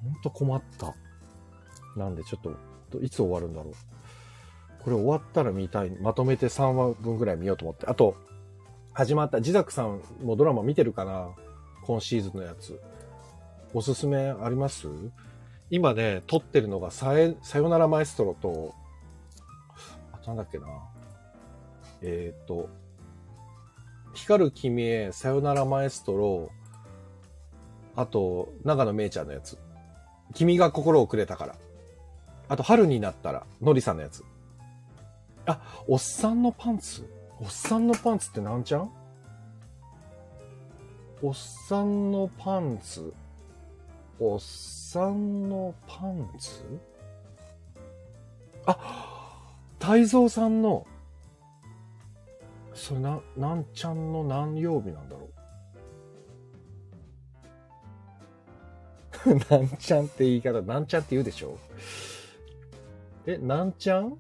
[0.04, 0.94] ほんと困った。
[1.96, 2.42] なんでちょっ
[2.92, 3.74] と、いつ終わるんだろう。
[4.84, 5.92] これ終わったら見たい。
[6.02, 7.86] まとめて3話分ぐらい見ようと思って。
[7.86, 8.16] あと、
[9.00, 11.30] 始まった、ジザクさんもドラマ見てるかな
[11.84, 12.82] 今シーズンのやつ。
[13.74, 14.90] おすすめあります？
[15.70, 18.76] 今ね、撮ってるのがさえ、さよならマエストロと、
[20.12, 20.66] あとなんだっけな。
[22.02, 22.68] えっ、と、
[24.16, 26.50] 光る君へ、さよならマエストロ、
[27.96, 29.58] あと、長野めいちゃんのやつ。
[30.34, 31.56] 君が心をくれたから。
[32.50, 34.26] あと、春になったら、のりさんのやつ。
[35.46, 37.10] あ、おっさんのパンツ？
[37.42, 38.92] おっさんのパンツってなんちゃん
[41.22, 43.14] おっさんのパンツ？
[44.20, 46.64] おっさんのパンツ？
[48.66, 48.78] あ、
[49.80, 50.86] 太蔵さんの、
[52.74, 55.30] それな、なんちゃんの何曜日なんだろ
[59.26, 59.30] う？
[59.52, 61.58] なんちゃんって言い方、なんちゃんって言うでしょ？
[63.26, 64.18] え、なんちゃん？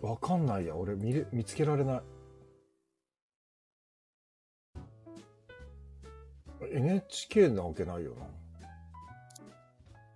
[0.00, 0.76] わかんないや。
[0.76, 2.02] 俺見れ、見つけられない。
[6.72, 8.26] NHK なわけないよな。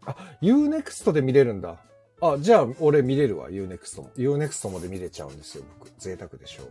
[0.07, 1.79] あ、Unext で見れるんだ。
[2.21, 4.11] あ、じゃあ俺見れるわ、Unext も。
[4.17, 5.91] Unext もで見れちゃうんですよ、僕。
[5.99, 6.67] 贅沢でしょう。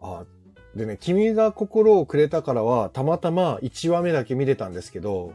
[0.00, 0.24] あ、
[0.74, 5.32] でね、君が心をくれたからは、たまたま1話目だけ見れたんですけど、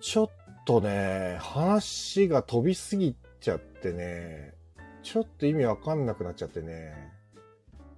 [0.00, 0.30] ちょっ
[0.64, 3.25] とね、話が飛びすぎちゃ
[3.86, 4.54] ってね、
[5.02, 7.12] ちょっと意味わかんなくなっちゃってね。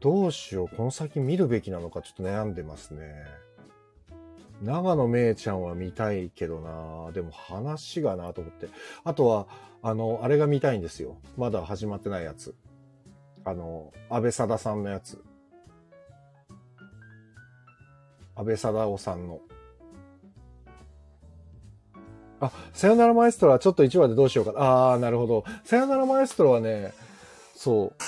[0.01, 3.25] どうしよう、この先見るべきなのかちょっと悩んでますね。
[4.63, 8.69] 長野めいちゃんは見たいけどなでも話がなと思って。
[9.05, 9.47] あとは、
[9.83, 11.19] あの、あれが見たいんですよ。
[11.37, 12.55] まだ始まってないやつ。
[13.45, 15.25] あの、安倍貞さんのやつ。
[18.35, 19.41] 安倍貞夫さんの。
[22.41, 24.53] あ、さよならマエストロはちょっと1話でどうしようか。
[24.57, 25.45] あー、なるほど。
[25.65, 26.93] さよならマエストロはね、
[27.55, 28.03] そう、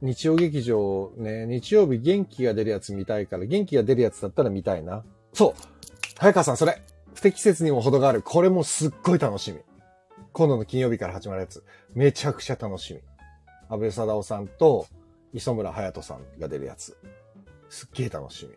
[0.00, 5.04] 日曜劇場ね、日曜日元気が出るやつ見たいから、元気が出るやつだったら見たいな。
[5.32, 5.60] そう
[6.18, 6.82] 早川さん、それ
[7.14, 8.22] 不適切にも程がある。
[8.22, 9.58] これもすっごい楽しみ。
[10.32, 11.64] 今度の金曜日から始まるやつ。
[11.94, 13.00] めちゃくちゃ楽しみ。
[13.68, 14.86] 安倍貞夫さんと
[15.32, 16.96] 磯村隼人さんが出るやつ。
[17.68, 18.54] すっげえ楽しみ。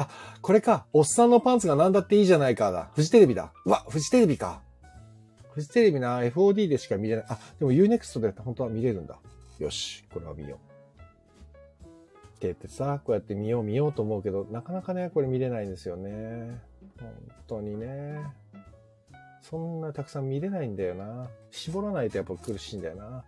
[0.00, 0.08] あ、
[0.40, 0.86] これか。
[0.92, 2.90] おっさんのパンツが何だっていいじゃないかだ。
[2.94, 3.52] フジテレビだ。
[3.66, 4.62] うわ、フジテレビか。
[5.52, 7.24] フジテレビな、FOD でしか見れない。
[7.28, 9.18] あ、でも Unext で本当は見れるんだ。
[9.58, 10.58] よし、これは見よう。
[10.58, 16.58] って言ってさ、こうやって見よう見ようと思うけど、なかなかね、これ見れないんですよね。
[16.98, 17.12] 本
[17.46, 18.22] 当にね。
[19.42, 21.28] そんなたくさん見れないんだよな。
[21.50, 23.24] 絞らないとやっぱ苦しいんだよな。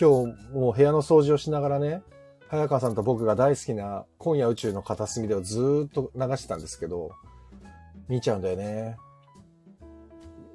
[0.00, 2.02] 今日もう部屋の掃除をしながらね、
[2.50, 7.12] 早川さんと僕が大好きな今夜宇宙の片隅でをずっと流してたんですけど、
[8.08, 8.96] 見ちゃうんだよね。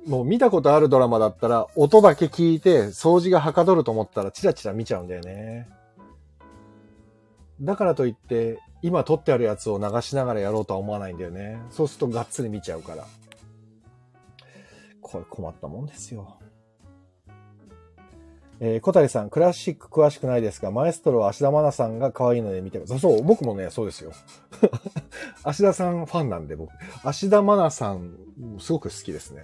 [0.06, 5.70] もう見たことあるドラマだったら、音だけ聞いて、掃除がはかどると思ったら、チラチラ見ちゃうんだよね。
[7.62, 11.62] だからといって、今撮ってあるやつを流しながらやろうとは思わないんだよね。
[11.70, 13.06] そうするとがっつり見ちゃうから。
[15.02, 16.38] これ困ったもんですよ。
[18.60, 22.98] えー、小谷さん、クラシック詳しくないですが、マエストロは芦田愛菜さんが可愛いので見てます。
[23.00, 24.14] そう、僕もね、そうですよ。
[25.44, 26.72] 芦田さんファンなんで、僕。
[27.04, 28.18] 芦田愛菜さん、
[28.60, 29.44] すごく好きですね。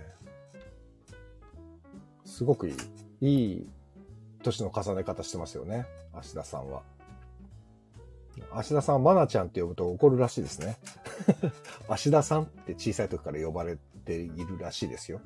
[2.26, 2.76] すごくい
[3.22, 3.70] い、いい
[4.44, 5.86] 年の重ね方してますよね。
[6.14, 6.82] 芦田さんは。
[8.54, 10.78] 芦田さん、マナちゃんって呼ぶと怒るらしいですね。
[11.90, 15.22] 芦田さんって小さい時から呼ばれているらしいですよ。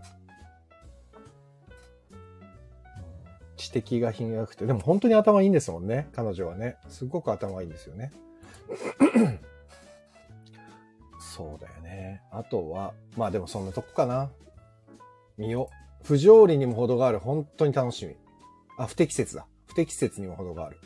[3.55, 6.77] 知的が品が良くて、でも本当に頭いいんですもんね、彼女はね。
[6.89, 8.11] すごく頭いいんですよね。
[11.19, 12.21] そうだよね。
[12.31, 14.29] あとは、まあでもそんなとこかな。
[15.37, 16.05] 見よう。
[16.05, 17.19] 不条理にも程がある。
[17.19, 18.15] 本当に楽しみ。
[18.77, 19.47] あ、不適切だ。
[19.67, 20.79] 不適切にも程がある。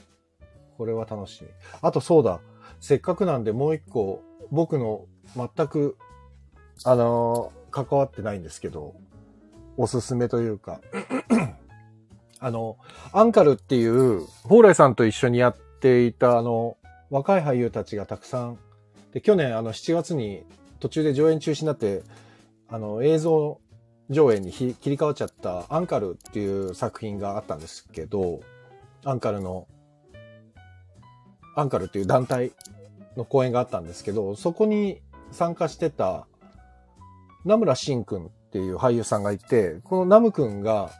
[0.77, 1.49] これは楽しみ。
[1.81, 2.39] あとそうだ。
[2.79, 5.05] せっかくなんでもう一個、僕の
[5.35, 5.97] 全く、
[6.85, 8.95] あのー関わってないんですけど、
[9.77, 10.81] おすすめというか、
[12.39, 12.77] あの、
[13.11, 16.77] アンカルっていう、蓬莱さんと一緒にやっていた、あの、
[17.09, 18.57] 若い俳優たちがたくさん、
[19.13, 20.43] で、去年、あの、7月に
[20.79, 22.03] 途中で上演中止になって、
[22.69, 23.59] あの、映像
[24.09, 28.41] 上映に切り替わっちゃったアンカルっていう作品があったんですけど、
[29.05, 29.67] アンカルの、
[31.55, 32.51] アンカルっていう団体
[33.15, 36.25] の公演があったんですけど、そこに参加してた、
[37.45, 40.91] 名村真くんっていう俳優さんがいて、このナムくんが、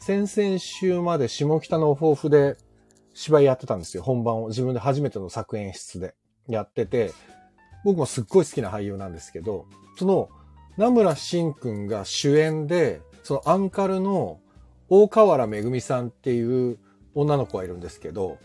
[0.00, 2.56] 先々週まで下北の抱負で
[3.12, 4.02] 芝居やってたんですよ。
[4.02, 6.14] 本番を自分で初めての作演室で
[6.48, 7.12] やってて、
[7.84, 9.66] 僕もすっごい好きな俳優なんですけど、
[9.98, 10.30] その
[10.78, 14.40] 名村真くんが主演で、そのアンカルの
[14.88, 16.78] 大河原めぐみさんっていう
[17.14, 18.38] 女の子がいるんですけど、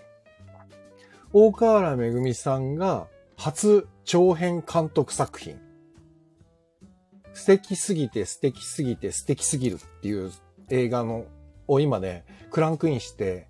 [1.32, 3.08] 大河原めぐみさんが
[3.38, 5.58] 初長編監督作品。
[7.34, 10.32] 素敵すぎて素敵すぎて素敵すぎるっていう
[10.70, 11.26] 映画の
[11.68, 13.48] を今ね、クランクインして、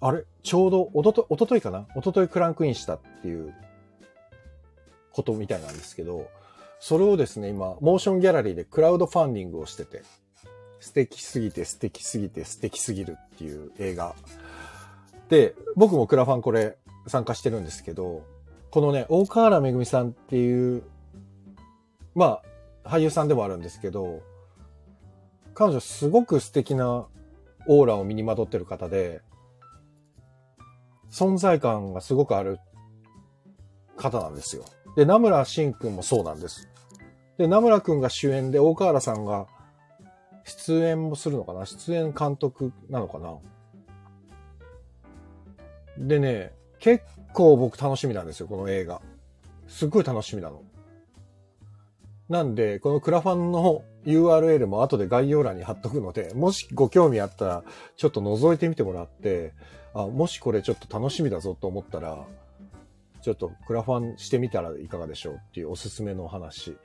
[0.00, 0.24] あれ？
[0.42, 1.86] ちょうど、おとと、おとといかな？
[1.94, 3.54] おとといクランクインしたっていう
[5.12, 6.28] ことみたいなんですけど、
[6.80, 10.02] それをですね、今、モーションギャラリーでクラウドファンディングをしてて、
[10.80, 14.14] 素敵すぎて素敵すぎて素敵すぎるっていう映画。
[15.30, 18.22] で、僕もクラファンこれ参加してるんですけど、
[18.70, 20.82] このね、大河原めぐみさんっていう、
[22.14, 22.42] ま
[22.84, 24.20] あ、俳優さんでもあるんですけど、
[25.54, 27.06] 彼女すごく素敵な
[27.66, 29.22] オーラを身にまとってる方で、
[31.10, 32.58] 存在感がすごくある
[33.96, 34.64] 方なんですよ。
[34.96, 36.68] で、名村真くんもそうなんです。
[37.38, 39.46] で、名村くんが主演で大河原さんが
[40.44, 41.66] 出演もするのかな？
[41.66, 43.38] 出演監督なのかな？
[45.96, 49.00] でね、結構僕楽しみなんですよ、この映画。
[49.68, 50.62] すっごい楽しみなの。
[52.28, 57.64] なんで、このクラファンの URL も後で概要欄に貼っとくので、もしご興味あったら、
[57.96, 59.52] ちょっと覗いてみてもらって、
[59.94, 62.26] あ、もしこれちょっと楽しみだぞと思ったら、
[63.22, 66.76] ちょっとクラファンしてみたらいかがでしょうっていうおすすめの話。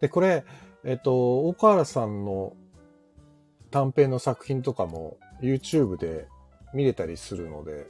[0.00, 0.44] で、これ、
[0.84, 2.54] えっと、大河原さんの
[3.70, 6.28] 短編の作品とかも YouTube で
[6.72, 7.88] 見れたりするので。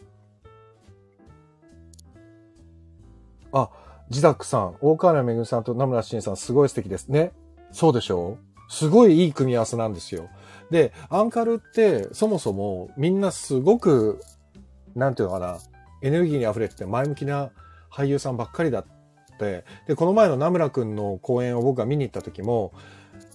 [3.53, 3.71] あ、
[4.09, 7.33] ジダックさん、大河原めぐみさんと名村真さん、すごい素敵ですね。
[7.73, 8.58] そうでしょう？
[8.69, 10.29] すごいいい組み合わせなんですよ。
[10.71, 14.21] で、アンカルって、そもそもみんなすごく、
[14.95, 15.59] なんていうのかな、
[16.03, 17.51] エネルギーに溢れてて前向きな
[17.91, 18.85] 俳優さんばっかりだっ
[19.39, 22.73] て、で、この前の名村くんの公演を僕が見に行った時も、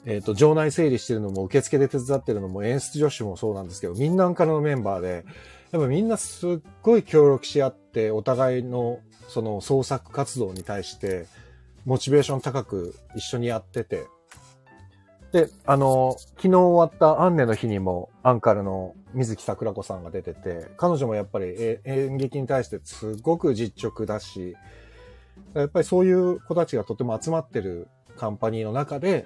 [0.05, 5.25] えっ、と、場内整理してるのも、受付で手伝ってるのも、演出助手もそうなんですけど、みんなアンカルのメンバーで、
[5.71, 8.99] やっぱみんなすっごい協力し合って、お互いの
[9.29, 11.25] その創作活動に対して、
[11.85, 14.05] モチベーション高く一緒にやってて、
[15.33, 24.55] で、あの、昨日終わったアンネの日にも、アンカルの水木桜子さんが出てて、彼女もやっぱり演劇に対してすごく実直だし、
[25.55, 29.25] やっぱりそういう子たちがとても集まってるカンパニーの中で、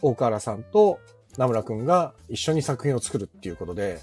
[0.00, 1.00] 大河原さんと
[1.36, 3.98] 名村くんが一緒に作品を作るっていうことで、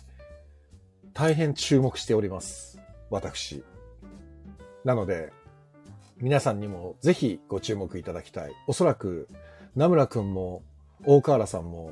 [1.14, 2.82] 大変注目しております。
[3.10, 3.64] 私。
[4.84, 5.32] なので、
[6.18, 8.52] 皆さんにもぜひご注目いただきたい。
[8.68, 9.30] おそらく、
[9.78, 10.64] 名村くんも
[11.06, 11.92] 大河原さんも、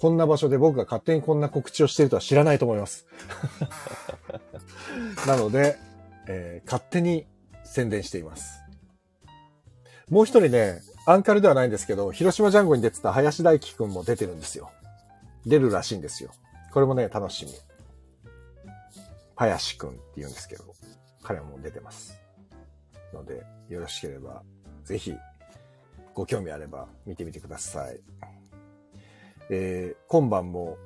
[0.00, 3.06] こんな場所で僕が勝手にこんな告知をしているとは知らないと思います。
[5.26, 5.78] なので、
[6.28, 7.26] えー勝手に
[7.64, 8.60] 宣伝しています。
[10.10, 14.70] もう一人ね、アンカルではないんですけど、広島ジャンゴに出てた林大輝くんも出てるんですよ。
[15.46, 16.32] 出るらしいんですよ。
[16.70, 17.52] これもね、楽しみ。
[19.36, 20.64] 林くんって言うんですけど、
[21.22, 22.20] 彼も出てます。
[23.14, 24.42] ので、よろしければ、
[24.84, 25.14] ぜひ、
[26.14, 28.00] ご興味あれば見てみてください。
[29.50, 30.78] えー今晩も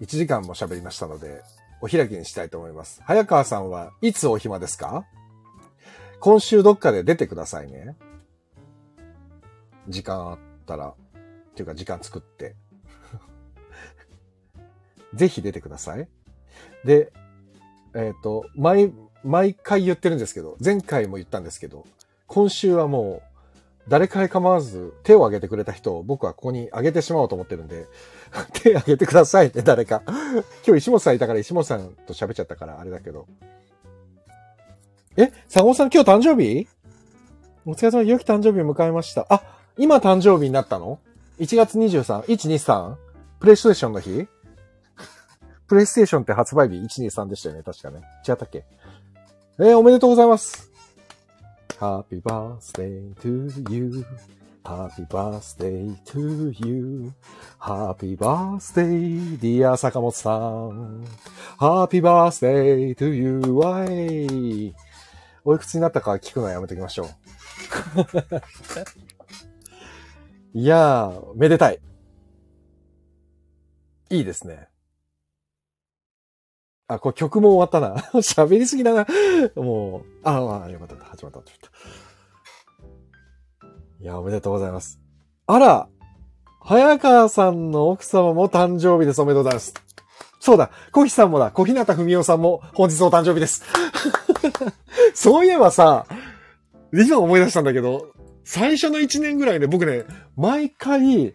[0.00, 1.42] 1時間も喋りましたので、
[1.80, 3.00] お開きにしたいと思います。
[3.04, 5.04] 早川さんはいつお暇ですか？
[6.20, 7.96] 今週どっかで出てくださいね。
[9.88, 10.94] 時間あったら、っ
[11.54, 12.54] ていうか時間作って。
[15.14, 16.08] ぜひ出てください。
[16.84, 17.12] で、
[17.94, 18.92] えっ、と、毎、
[19.24, 21.86] 毎回言ってるんですけど、前回も言ったんですけど、
[22.26, 23.27] 今週はもう、
[23.88, 27.86] 誰かに構わず手を挙げてくれた人を僕はここに挙げてしまおうと思ってるんで、
[28.52, 30.02] 手挙げてくださいね、誰か。
[30.66, 33.26] 今日石本さんいたから石本さんと喋っちゃったからあれだけど。
[35.16, 36.68] え、佐合さん今日誕生日？
[37.66, 39.26] お疲れ様、良き誕生日を迎えました。
[39.30, 39.42] あ、
[39.76, 41.00] 今誕生日になったの
[41.40, 42.94] ?1 月 23?123?
[43.40, 44.26] プレイステーションの日
[45.66, 48.02] プレイステーションって発売日123でしたよね、確かね。
[48.28, 48.64] 違ったっけ？
[49.60, 50.70] えーおめでとうございます。
[51.78, 54.04] Happy birthday to you.
[54.64, 57.12] Happy birthday to you.
[57.60, 61.04] Happy birthday, dear 坂本さん。
[61.56, 63.40] Happy birthday to you.
[63.56, 64.74] わい。
[65.44, 67.08] おいくつになったか聞くのはやめときましょう。
[70.54, 71.78] いやー、めでたい。
[74.10, 74.66] いいですね。
[76.88, 78.00] あ、これ曲も終わったな。
[78.20, 79.06] 喋りすぎだな。
[79.54, 80.96] もう、ああ、よかった。
[81.04, 81.40] 始まった。
[81.40, 81.70] 始まっ
[83.60, 83.68] た。
[84.00, 84.98] いや、おめでとうございます。
[85.46, 85.88] あら
[86.60, 89.20] 早川さんの奥様も誕生日です。
[89.20, 89.74] おめでとうございます。
[90.40, 93.64] そうだ、小日さんもだ、小日向文夫さんも本日お誕生日です。
[95.14, 96.06] そういえばさ、
[96.92, 98.12] 今思い出したんだけど、
[98.44, 100.04] 最初の1年ぐらいね、僕ね、
[100.36, 101.34] 毎回、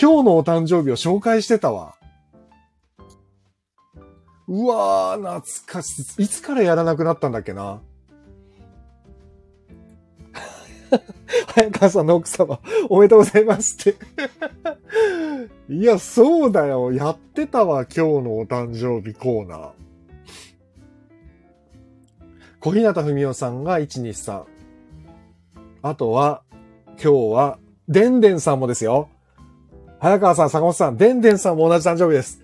[0.00, 1.97] 今日のお誕生日を紹介してたわ。
[4.48, 6.22] うわー、懐かしい。
[6.22, 7.82] いつからやらなくなったんだっけな？
[11.54, 12.58] 早川さんの奥様、
[12.88, 13.96] おめでとうございますって。
[15.68, 16.92] いや、そうだよ。
[16.92, 19.70] やってたわ、今日のお誕生日コーナー。
[22.60, 24.44] 小日向文夫さんが123。
[25.82, 26.42] あとは、
[26.92, 29.10] 今日は、でんでんさんもですよ。
[30.00, 32.42] 早川さん、坂本さん、でんでんさんも同じ誕生日です。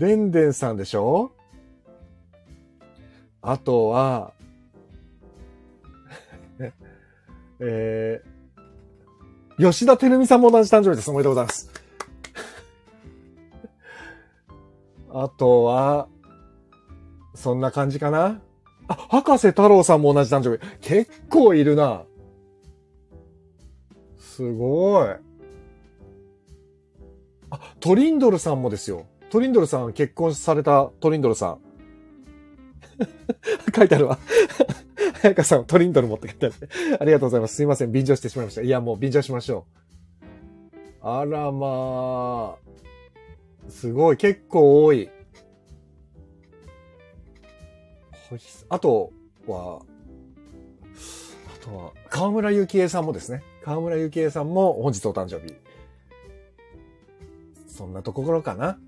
[0.00, 1.32] でんでんさんでしょ？
[3.42, 4.32] あとは、
[7.60, 11.10] えー、吉田照美さんも同じ誕生日です。
[11.10, 11.70] おめでとうございます。
[15.12, 16.08] あとは、
[17.34, 18.40] そんな感じかな？
[18.88, 20.78] あ、博士太郎さんも同じ誕生日。
[20.80, 22.04] 結構いるな。
[24.18, 25.08] すごい。
[27.50, 29.04] あ、トリンドルさんもですよ。
[29.30, 31.58] トリンドルさん結婚されたトリンドルさん。
[33.74, 34.18] 書いてあるわ。
[35.22, 36.54] 早川さん、トリンドル持って書いてある。
[37.00, 37.54] ありがとうございます。
[37.54, 37.92] すいません。
[37.92, 38.62] 便乗してしまいました。
[38.62, 39.66] いや、もう便乗しましょ
[41.02, 41.06] う。
[41.06, 42.70] あらまあ。
[43.70, 44.16] すごい。
[44.16, 45.08] 結構多い。
[48.28, 49.12] ほいあと
[49.46, 49.82] は、
[51.54, 53.42] あとは、河村ゆきえさんもですね。
[53.62, 55.54] 河村ゆきえさんも本日お誕生日。
[57.66, 58.78] そんなところかな。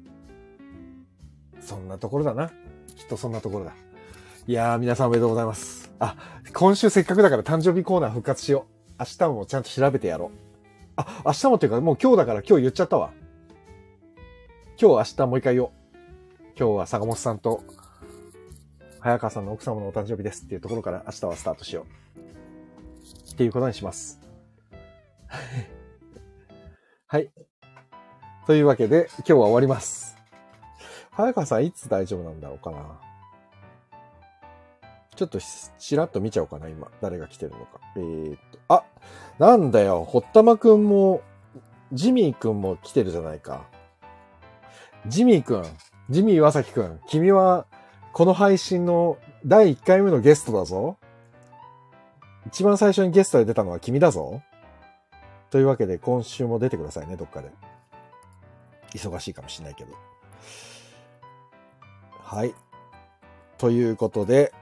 [1.62, 2.48] そんなところだな。
[2.97, 3.74] きっとそんなところだ。
[4.47, 5.93] いやー、皆さんおめでとうございます。
[5.98, 6.16] あ、
[6.52, 8.94] 今週せっかくだから誕生日コーナー復活しよう。
[8.98, 10.30] 明日もちゃんと調べてやろう。
[10.97, 13.12] あ、明日もっていうか、もう今日だから今日言っちゃったわ。
[14.80, 15.70] 今日明日もう一回言おう。
[16.59, 17.62] 今日は坂本さんと、
[19.01, 21.86] 早川さんの奥様のお誕生日ですっていうところから明日はスタートしよ
[22.16, 23.30] う。
[23.32, 24.20] っていうことにします。
[27.06, 27.30] はい。
[28.47, 30.11] というわけで、今日は終わります。
[31.14, 32.98] 早川さんいつ大丈夫なんだろうかな。
[35.14, 35.39] ちょっと
[35.78, 36.89] ちらっと見ちゃおうかな、今。
[37.02, 37.80] 誰が来てるのか。
[37.97, 38.84] えー、っと、あ、
[39.39, 41.20] なんだよ、ほったまくんも、
[41.93, 43.66] ジミーくんも来てるじゃないか。
[45.06, 45.64] ジミーくん、
[46.09, 47.66] ジミー岩崎くん、君は、
[48.14, 50.97] この配信の第1回目のゲストだぞ。
[52.47, 54.43] 一番最初にゲストで出たのは君だぞ。
[55.51, 57.51] というわけで、今週も出てくださいね、どっかで。
[58.94, 60.11] 忙しいかもしれないけど。
[62.32, 62.54] はい。
[63.59, 64.54] ということで、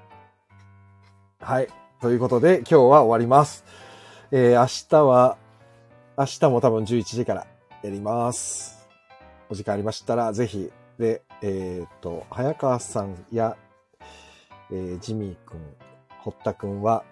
[1.38, 1.68] はい。
[2.00, 3.64] ということで、今日は終わります。
[4.32, 5.38] えー、明日は、
[6.18, 7.46] 明日も多分11時から
[7.84, 8.88] やります。
[9.48, 13.56] お時間ありましたら、ぜひ、で、えっ、と、早川さんや、
[14.72, 15.60] えージミーくん、
[16.18, 17.04] 堀田くんは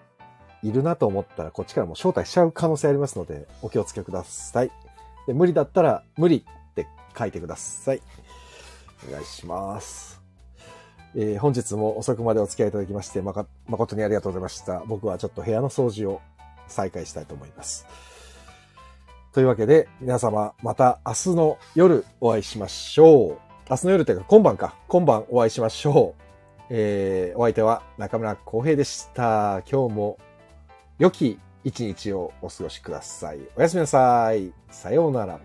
[0.61, 4.71] いるなと思ったら、こっちからも招待しちゃう可能性ありますので、お気をつけください。
[5.25, 6.85] で無理だったら、無理って
[7.17, 8.01] 書いてください。
[9.07, 10.18] お願いします。
[11.15, 14.83] えー本日も遅くまでお付き合いいただきまして、まか誠にありがとうございました。
[14.85, 16.21] 僕はちょっと部屋の掃除を
[16.67, 17.85] 再開したいと思います。
[19.31, 23.37] というわけで、皆様、また明日の夜お会いしましょう。
[23.69, 24.75] 明日の夜というか、今晩か。
[24.87, 26.21] 今晩お会いしましょう。
[26.71, 29.61] えーお相手は中村浩平でした。
[29.69, 30.17] 今日も
[30.99, 33.39] 良き一日をお過ごしください。
[33.55, 34.51] おやすみなさい。
[34.69, 35.39] さようなら。